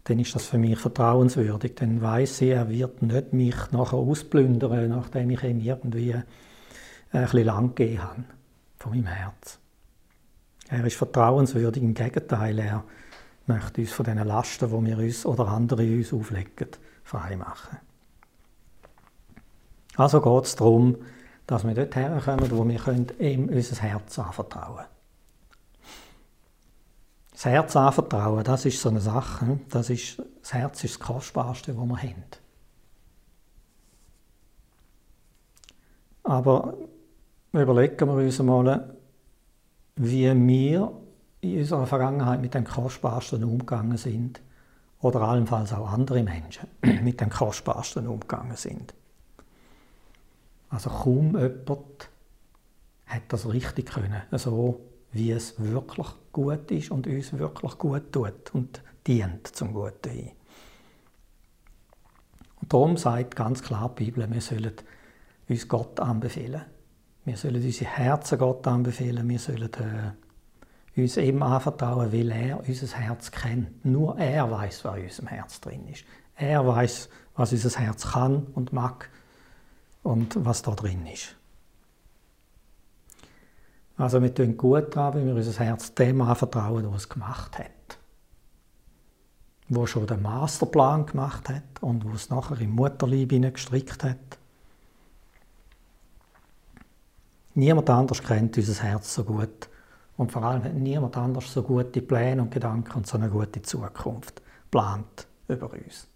dann 0.02 0.18
ist 0.18 0.34
das 0.34 0.46
für 0.46 0.58
mich 0.58 0.80
vertrauenswürdig. 0.80 1.76
Dann 1.76 2.02
weiß 2.02 2.40
ich, 2.40 2.50
er 2.50 2.68
wird 2.68 3.02
nicht 3.02 3.32
mich 3.32 3.70
nachher 3.70 3.98
ausplündern, 3.98 4.88
nachdem 4.88 5.30
ich 5.30 5.44
ihm 5.44 5.60
irgendwie 5.60 6.14
ein 6.14 6.24
bisschen 7.12 7.44
lang 7.44 7.76
gegeben 7.76 8.02
habe 8.02 8.24
von 8.78 8.92
meinem 8.92 9.06
Herz. 9.06 9.60
Er 10.68 10.84
ist 10.84 10.96
vertrauenswürdig, 10.96 11.84
im 11.84 11.94
Gegenteil, 11.94 12.58
er 12.58 12.82
möchte 13.50 13.80
uns 13.80 13.92
von 13.92 14.04
den 14.04 14.18
Lasten, 14.18 14.70
die 14.70 14.86
wir 14.86 14.98
uns 14.98 15.26
oder 15.26 15.48
andere 15.48 15.82
uns 15.82 16.12
auflegen, 16.12 16.68
frei 17.02 17.36
machen. 17.36 17.78
Also 19.96 20.20
geht 20.20 20.44
es 20.44 20.56
darum, 20.56 20.96
dass 21.46 21.66
wir 21.66 21.74
dort 21.74 21.96
herkommen, 21.96 22.50
wo 22.50 22.66
wir 22.66 23.20
ihm 23.20 23.48
unser 23.48 23.82
Herz 23.82 24.18
anvertrauen. 24.18 24.84
Das 27.32 27.44
Herz 27.44 27.74
anvertrauen, 27.74 28.44
das 28.44 28.66
ist 28.66 28.80
so 28.80 28.88
eine 28.88 29.00
Sache. 29.00 29.58
Das, 29.68 29.90
ist, 29.90 30.22
das 30.40 30.54
Herz 30.54 30.84
ist 30.84 31.00
das 31.00 31.06
Kostbarste, 31.06 31.76
was 31.76 31.86
wir 31.86 32.02
haben. 32.02 32.24
Aber 36.22 36.74
überlegen 37.52 38.06
wir 38.06 38.14
uns 38.14 38.38
mal, 38.40 38.94
wie 39.96 40.32
wir 40.46 40.92
in 41.40 41.58
unserer 41.58 41.86
Vergangenheit 41.86 42.40
mit 42.40 42.54
dem 42.54 42.64
Kostbarsten 42.64 43.44
umgegangen 43.44 43.96
sind 43.96 44.40
oder 45.00 45.22
allenfalls 45.22 45.72
auch 45.72 45.90
andere 45.90 46.22
Menschen 46.22 46.68
mit 47.02 47.20
dem 47.20 47.30
Kostbarsten 47.30 48.06
umgegangen 48.06 48.56
sind. 48.56 48.94
Also 50.68 50.90
kaum 50.90 51.36
jemand 51.38 52.08
hat 53.06 53.22
das 53.28 53.48
richtig 53.48 53.86
können, 53.86 54.22
so 54.32 54.80
wie 55.12 55.32
es 55.32 55.58
wirklich 55.58 56.06
gut 56.32 56.70
ist 56.70 56.90
und 56.90 57.06
uns 57.06 57.32
wirklich 57.32 57.76
gut 57.78 58.12
tut 58.12 58.54
und 58.54 58.82
dient 59.06 59.48
zum 59.48 59.74
Guten 59.74 60.10
hin. 60.10 60.30
Und 62.60 62.72
darum 62.72 62.96
sagt 62.96 63.34
ganz 63.34 63.62
klar 63.62 63.92
die 63.98 64.04
Bibel, 64.04 64.30
wir 64.30 64.40
sollen 64.40 64.74
uns 65.48 65.66
Gott 65.66 65.98
anbefehlen 65.98 66.62
wir 67.24 67.36
sollen 67.36 67.62
unsere 67.62 67.90
Herzen 67.90 68.38
Gott 68.38 68.66
anbefehlen, 68.66 69.28
wir 69.28 69.38
sollen 69.38 69.72
äh, 69.74 70.12
uns 71.02 71.16
ihm 71.16 71.42
anvertrauen, 71.42 72.12
weil 72.12 72.30
er 72.30 72.60
unser 72.66 72.96
Herz 72.96 73.30
kennt. 73.30 73.84
Nur 73.84 74.18
er 74.18 74.50
weiß, 74.50 74.84
was 74.84 74.96
in 74.96 75.04
unserem 75.04 75.28
Herz 75.28 75.60
drin 75.60 75.88
ist. 75.88 76.04
Er 76.36 76.66
weiß, 76.66 77.08
was 77.36 77.52
unser 77.52 77.78
Herz 77.78 78.12
kann 78.12 78.46
und 78.54 78.72
mag 78.72 79.08
und 80.02 80.44
was 80.44 80.62
da 80.62 80.72
drin 80.72 81.06
ist. 81.06 81.36
Also 83.96 84.22
wir 84.22 84.34
tun 84.34 84.56
gut 84.56 84.96
daran, 84.96 85.14
wenn 85.14 85.26
wir 85.26 85.34
unser 85.34 85.62
Herz 85.62 85.92
dem 85.94 86.22
anvertrauen, 86.22 86.84
der 86.84 86.94
es 86.94 87.08
gemacht 87.08 87.58
hat. 87.58 87.98
Wo 89.68 89.86
schon 89.86 90.06
den 90.06 90.22
Masterplan 90.22 91.04
gemacht 91.04 91.48
hat 91.50 91.82
und 91.82 92.04
wo 92.04 92.14
es 92.14 92.30
nachher 92.30 92.58
im 92.60 92.70
Mutterleib 92.70 93.28
gestrickt 93.52 94.02
hat. 94.02 94.38
Niemand 97.54 97.90
anders 97.90 98.22
kennt 98.22 98.56
unser 98.56 98.82
Herz 98.82 99.14
so 99.14 99.24
gut. 99.24 99.68
Und 100.20 100.32
vor 100.32 100.42
allem 100.42 100.62
hat 100.62 100.74
niemand 100.74 101.16
anders 101.16 101.50
so 101.50 101.62
gute 101.62 102.02
Pläne 102.02 102.42
und 102.42 102.50
Gedanken 102.50 102.92
und 102.94 103.06
so 103.06 103.16
eine 103.16 103.30
gute 103.30 103.62
Zukunft 103.62 104.42
plant 104.70 105.26
über 105.48 105.72
uns. 105.72 106.08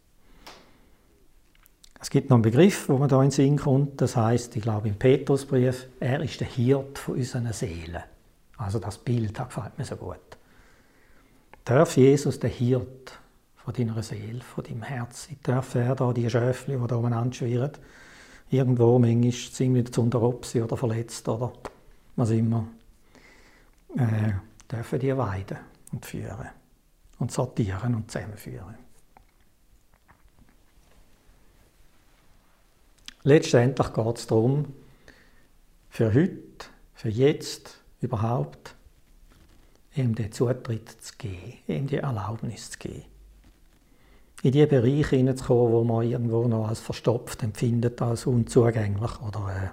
Es 1.99 2.11
gibt 2.11 2.29
noch 2.29 2.37
einen 2.37 2.43
Begriff, 2.43 2.91
wo 2.91 2.99
man 2.99 3.09
da 3.09 3.17
in 3.23 3.29
den 3.29 3.31
Sinn 3.31 3.57
kommt. 3.57 4.03
Das 4.03 4.15
heißt, 4.15 4.57
ich 4.57 4.63
glaube 4.63 4.89
im 4.89 4.97
Petrusbrief, 4.97 5.87
er 6.01 6.23
ist 6.23 6.39
der 6.39 6.49
Hirt 6.49 6.99
von 6.99 7.15
unseren 7.15 7.51
Seelen. 7.55 8.03
Also 8.59 8.79
das 8.79 8.99
Bild 8.99 9.39
das 9.39 9.47
gefällt 9.49 9.79
mir 9.79 9.87
so 9.87 9.97
gut. 9.97 10.19
Darf 11.65 11.97
Jesus 11.97 12.39
der 12.39 12.51
Hirt 12.51 13.19
von 13.57 13.73
deiner 13.73 14.03
Seele, 14.03 14.43
von 14.43 14.65
deinem 14.65 14.83
Herz 14.83 15.29
sein? 15.29 15.39
Darf 15.45 15.77
er 15.77 15.95
da 15.95 16.13
die 16.13 16.29
Schöfli, 16.29 16.77
die 16.77 16.87
da 16.87 16.97
umeinander 16.97 17.35
schwirren, 17.35 17.73
irgendwo 18.51 18.99
manchmal 18.99 19.33
ziemlich 19.33 19.91
zu 19.91 20.03
unteropsi 20.03 20.61
oder 20.61 20.77
verletzt 20.77 21.27
oder 21.27 21.55
was 22.17 22.29
immer, 22.29 22.67
äh, 23.97 24.33
dürfen 24.71 24.99
die 24.99 25.17
weiden 25.17 25.59
und 25.93 26.05
führen 26.07 26.49
und 27.19 27.33
sortieren 27.33 27.95
und 27.95 28.11
zusammenführen. 28.11 28.77
Letztendlich 33.23 33.93
geht 33.93 34.19
es 34.19 34.27
darum, 34.27 34.75
für 35.89 36.13
heute, 36.13 36.67
für 36.93 37.09
jetzt 37.09 37.81
überhaupt, 38.01 38.75
ihm 39.95 40.15
den 40.15 40.31
Zutritt 40.33 40.91
zu 40.91 41.15
geben, 41.17 41.55
ihm 41.67 41.87
die 41.87 41.97
Erlaubnis 41.97 42.73
zu 42.73 42.79
geben. 42.79 43.05
In 44.43 44.53
die 44.53 44.67
Bereiche 44.67 45.17
hineinzukommen, 45.17 45.73
wo 45.73 45.85
man 45.85 46.07
irgendwo 46.07 46.47
noch 46.47 46.69
als 46.69 46.81
verstopft 46.81 47.43
empfindet, 47.43 48.03
als 48.03 48.27
unzugänglich 48.27 49.23
oder 49.23 49.73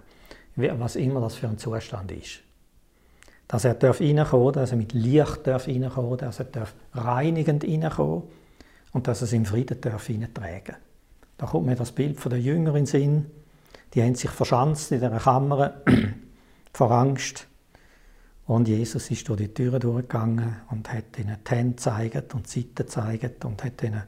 äh, 0.55 0.79
was 0.79 0.95
immer 0.95 1.19
das 1.19 1.35
für 1.35 1.49
ein 1.49 1.57
Zustand 1.57 2.11
ist. 2.11 2.39
Dass 3.51 3.65
er 3.65 3.73
darf 3.73 3.99
reinkommen, 3.99 4.53
dass 4.53 4.71
er 4.71 4.77
mit 4.77 4.93
Licht 4.93 5.45
darf 5.45 5.67
reinkommen, 5.67 6.17
dass 6.17 6.39
er 6.39 6.45
darf 6.45 6.73
reinigend 6.93 7.65
reinkommen 7.65 8.23
und 8.93 9.07
dass 9.07 9.21
er 9.21 9.25
es 9.25 9.33
im 9.33 9.45
Frieden 9.45 9.81
darf 9.81 10.07
hineintragen. 10.07 10.77
Da 11.37 11.47
kommt 11.47 11.65
mir 11.65 11.75
das 11.75 11.91
Bild 11.91 12.17
von 12.17 12.29
der 12.29 12.39
Jünger 12.39 12.69
in 12.69 12.75
den 12.75 12.85
Sinn, 12.85 13.25
die 13.93 14.01
haben 14.01 14.15
sich 14.15 14.29
verschanzt 14.29 14.93
in 14.93 15.01
dieser 15.01 15.19
Kammer 15.19 15.73
vor 16.73 16.91
Angst. 16.91 17.45
Und 18.45 18.69
Jesus 18.69 19.11
ist 19.11 19.27
durch 19.27 19.39
die 19.39 19.53
Türe 19.53 19.79
durchgegangen 19.79 20.61
und 20.69 20.91
hat 20.91 21.19
ihnen 21.19 21.35
die 21.45 21.51
Hände 21.51 21.75
gezeigt 21.75 22.33
und 22.33 22.45
die 22.45 22.61
Seite 22.61 22.83
gezeigt 22.85 23.43
und 23.43 23.61
hat 23.65 23.83
ihnen 23.83 24.03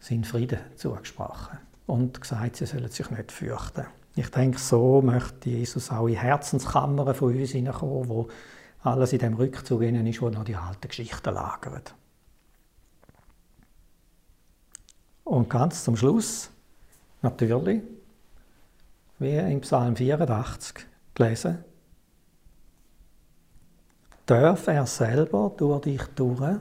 seinen 0.00 0.24
Frieden 0.24 0.58
zugesprochen 0.74 1.58
und 1.86 2.20
gesagt, 2.20 2.56
sie 2.56 2.66
sollen 2.66 2.90
sich 2.90 3.10
nicht 3.10 3.30
fürchten. 3.30 3.86
Ich 4.18 4.30
denke, 4.30 4.58
so 4.58 5.02
möchte 5.02 5.50
Jesus 5.50 5.90
auch 5.90 6.08
in 6.08 6.16
Herzenskammern 6.16 7.14
von 7.14 7.36
uns 7.36 7.50
hineinkommen, 7.50 8.08
wo 8.08 8.28
alles 8.82 9.12
in 9.12 9.18
dem 9.18 9.34
Rückzug 9.34 9.82
ist, 9.82 10.22
wo 10.22 10.30
noch 10.30 10.44
die 10.44 10.56
alten 10.56 10.88
Geschichten 10.88 11.34
lagern. 11.34 11.82
Und 15.24 15.50
ganz 15.50 15.84
zum 15.84 15.96
Schluss, 15.96 16.50
natürlich, 17.20 17.82
wie 19.18 19.36
im 19.36 19.60
Psalm 19.60 19.96
84 19.96 20.86
gelesen, 21.14 21.58
darf 24.24 24.66
er 24.66 24.86
selber 24.86 25.52
durch 25.58 25.82
dich 25.82 26.02
durch 26.14 26.58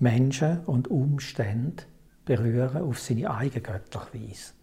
Menschen 0.00 0.64
und 0.64 0.88
Umstände 0.88 1.84
berühren 2.24 2.82
auf 2.82 2.98
seine 2.98 3.30
eigene 3.30 3.60
göttliche 3.60 4.12
Weise. 4.12 4.57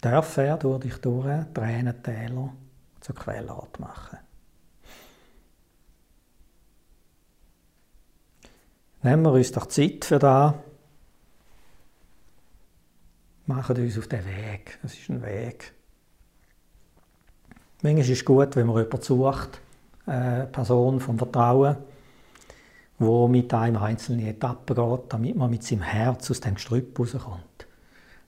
Darf 0.00 0.36
er 0.38 0.56
durch 0.56 0.80
dich 0.80 0.96
durch 0.96 1.44
Tränentäler 1.52 2.52
zur 3.00 3.14
Quellart 3.14 3.78
machen. 3.80 4.18
Nehmen 9.02 9.22
wir 9.22 9.32
uns 9.32 9.52
doch 9.52 9.66
Zeit 9.66 10.04
für 10.04 10.18
das 10.18 10.54
machen 13.50 13.76
uns 13.76 13.98
auf 13.98 14.06
den 14.06 14.24
Weg. 14.24 14.78
Es 14.84 14.94
ist 14.94 15.10
ein 15.10 15.22
Weg. 15.22 15.72
Manchmal 17.82 18.04
ist 18.04 18.10
es 18.10 18.24
gut, 18.24 18.54
wenn 18.56 18.66
man 18.66 18.76
jemanden 18.76 19.02
sucht, 19.02 19.60
eine 20.06 20.46
Person 20.46 21.00
vom 21.00 21.18
Vertrauen, 21.18 21.76
wo 22.98 23.26
mit 23.26 23.52
einem 23.52 23.82
einzelne 23.82 24.28
Etappen 24.28 24.76
geht, 24.76 25.12
damit 25.12 25.36
man 25.36 25.50
mit 25.50 25.64
seinem 25.64 25.82
Herz 25.82 26.30
aus 26.30 26.40
dem 26.40 26.54
Gestrüpp 26.54 26.98
rauskommt. 26.98 27.66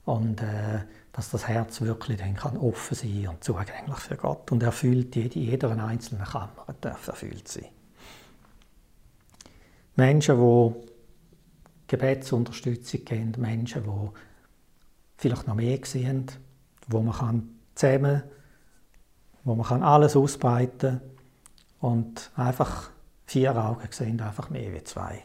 Und 0.05 0.41
äh, 0.41 0.81
dass 1.13 1.29
das 1.29 1.47
Herz 1.47 1.79
wirklich 1.81 2.17
dann 2.17 2.35
kann 2.35 2.57
offen 2.57 2.95
sein 2.95 3.27
und 3.29 3.43
zugänglich 3.43 3.99
für 3.99 4.17
Gott 4.17 4.51
und 4.51 4.63
erfüllt 4.63 5.15
jede, 5.15 5.39
jeder 5.39 5.71
einzelne 5.71 6.23
Kammer 6.23 6.65
darf 6.81 7.07
erfüllt 7.07 7.47
sein. 7.47 7.67
Menschen, 9.95 10.37
die 10.39 10.73
Gebetsunterstützung 11.87 13.05
kennen, 13.05 13.35
Menschen, 13.37 13.83
die 13.83 14.09
vielleicht 15.17 15.47
noch 15.47 15.55
mehr 15.55 15.79
sehen, 15.83 16.25
wo 16.87 17.01
man 17.01 17.15
kann 17.15 17.59
zusammen, 17.75 18.23
wo 19.43 19.53
man 19.53 19.67
kann 19.67 19.83
alles 19.83 20.15
ausbreiten 20.15 20.99
und 21.79 22.31
einfach 22.35 22.89
vier 23.25 23.55
Augen 23.55 23.87
sehen 23.91 24.19
einfach 24.19 24.49
mehr 24.49 24.73
wie 24.73 24.83
zwei. 24.83 25.23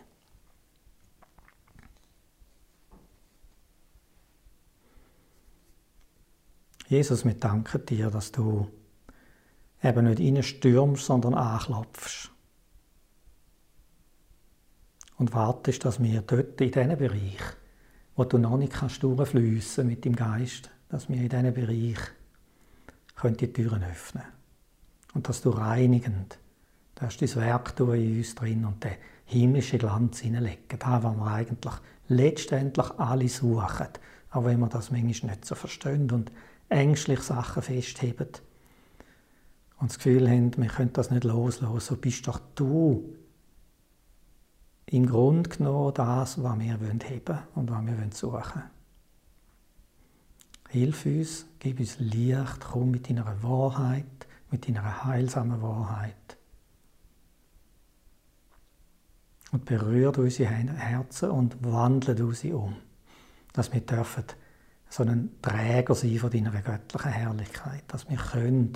Jesus, 6.89 7.24
wir 7.24 7.34
danken 7.34 7.84
dir, 7.86 8.11
dass 8.11 8.32
du 8.32 8.68
eben 9.82 10.07
nicht 10.07 10.20
reinstürmst, 10.20 11.05
sondern 11.05 11.34
anklopfst. 11.34 12.30
Und 15.16 15.34
wartest, 15.34 15.84
dass 15.84 16.03
wir 16.03 16.22
dort 16.22 16.61
in 16.61 16.70
diesem 16.70 16.97
Bereich 16.97 17.43
wo 18.18 18.24
du 18.24 18.36
noch 18.36 18.59
nicht 18.59 18.72
kannst 18.72 19.01
mit 19.05 20.05
dem 20.05 20.16
Geist, 20.16 20.70
dass 20.89 21.09
wir 21.09 21.18
in 21.18 21.28
diesem 21.28 21.55
Bereich 21.55 21.99
können 23.14 23.36
die 23.36 23.53
Türen 23.53 23.84
öffnen 23.84 24.24
Und 25.14 25.28
dass 25.28 25.41
du 25.41 25.51
reinigend, 25.51 26.36
da 26.97 27.07
hast 27.07 27.22
dein 27.22 27.34
Werk 27.36 27.78
in 27.78 28.18
uns 28.18 28.34
drin 28.34 28.64
und 28.64 28.82
den 28.82 28.95
himmlischen 29.24 29.78
Glanz 29.78 30.18
hineinlegen. 30.18 30.80
Da, 30.80 31.01
was 31.05 31.16
wir 31.16 31.26
eigentlich 31.26 31.74
letztendlich 32.09 32.91
alle 32.99 33.28
suchen, 33.28 33.86
auch 34.32 34.45
wenn 34.45 34.59
wir 34.59 34.68
das 34.68 34.91
manchmal 34.91 35.30
nicht 35.30 35.45
so 35.45 35.55
verstehen 35.55 36.11
und 36.11 36.32
ängstlich 36.68 37.20
Sachen 37.20 37.62
festheben 37.62 38.28
und 39.78 39.90
das 39.90 39.98
Gefühl 39.98 40.28
haben, 40.28 40.56
wir 40.56 40.68
können 40.68 40.92
das 40.92 41.10
nicht 41.10 41.24
loslassen, 41.24 41.80
so 41.80 41.96
bist 41.96 42.26
doch 42.26 42.40
du 42.54 43.14
im 44.86 45.06
Grunde 45.06 45.50
genommen 45.50 45.94
das, 45.94 46.42
was 46.42 46.58
wir 46.58 46.72
haben 46.72 46.80
wollen 46.80 47.38
und 47.54 47.70
was 47.70 47.86
wir 47.86 48.12
suchen 48.12 48.32
wollen. 48.32 48.70
Hilf 50.70 51.06
uns, 51.06 51.46
gib 51.58 51.80
uns 51.80 51.98
Licht, 51.98 52.60
komm 52.60 52.90
mit 52.90 53.08
deiner 53.08 53.42
Wahrheit, 53.42 54.26
mit 54.50 54.68
deiner 54.68 55.04
heilsamen 55.04 55.62
Wahrheit. 55.62 56.36
Und 59.50 59.64
berührt 59.64 60.18
unsere 60.18 60.50
Herzen 60.50 61.30
und 61.30 61.64
wandelt 61.64 62.20
uns 62.20 62.44
um, 62.44 62.76
dass 63.54 63.72
wir 63.72 63.80
dürfen 63.80 64.24
so 64.89 65.03
ein 65.03 65.30
Träger 65.43 65.95
sein 65.95 66.18
von 66.18 66.30
deiner 66.30 66.51
göttlichen 66.51 67.12
Herrlichkeit, 67.12 67.84
dass 67.89 68.09
wir 68.09 68.16
können 68.16 68.72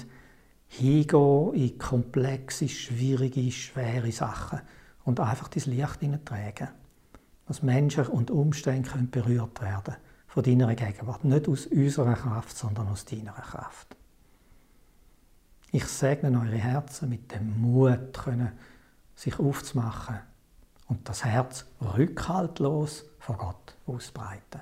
hingehen 0.69 1.55
in 1.55 1.79
komplexe, 1.79 2.69
schwierige, 2.69 3.51
schwere 3.51 4.13
Sachen 4.13 4.61
und 5.05 5.21
einfach 5.21 5.49
das 5.49 5.67
Licht 5.67 6.01
hineintragen. 6.01 6.69
Dass 7.47 7.63
Menschen 7.63 8.07
und 8.07 8.31
Umstände 8.31 8.89
können 8.89 9.11
berührt 9.11 9.61
werden 9.61 9.97
von 10.27 10.43
deiner 10.43 10.75
Gegenwart. 10.75 11.25
Nicht 11.25 11.49
aus 11.49 11.67
unserer 11.67 12.15
Kraft, 12.15 12.57
sondern 12.57 12.89
aus 12.89 13.05
deiner 13.05 13.33
Kraft. 13.33 13.97
Ich 15.73 15.85
segne 15.87 16.39
eure 16.39 16.57
Herzen 16.57 17.09
mit 17.09 17.33
dem 17.33 17.61
Mut, 17.61 18.13
können, 18.13 18.53
sich 19.15 19.39
aufzumachen 19.39 20.19
und 20.87 21.09
das 21.09 21.25
Herz 21.25 21.67
rückhaltlos 21.81 23.05
vor 23.19 23.37
Gott 23.37 23.77
ausbreiten. 23.87 24.61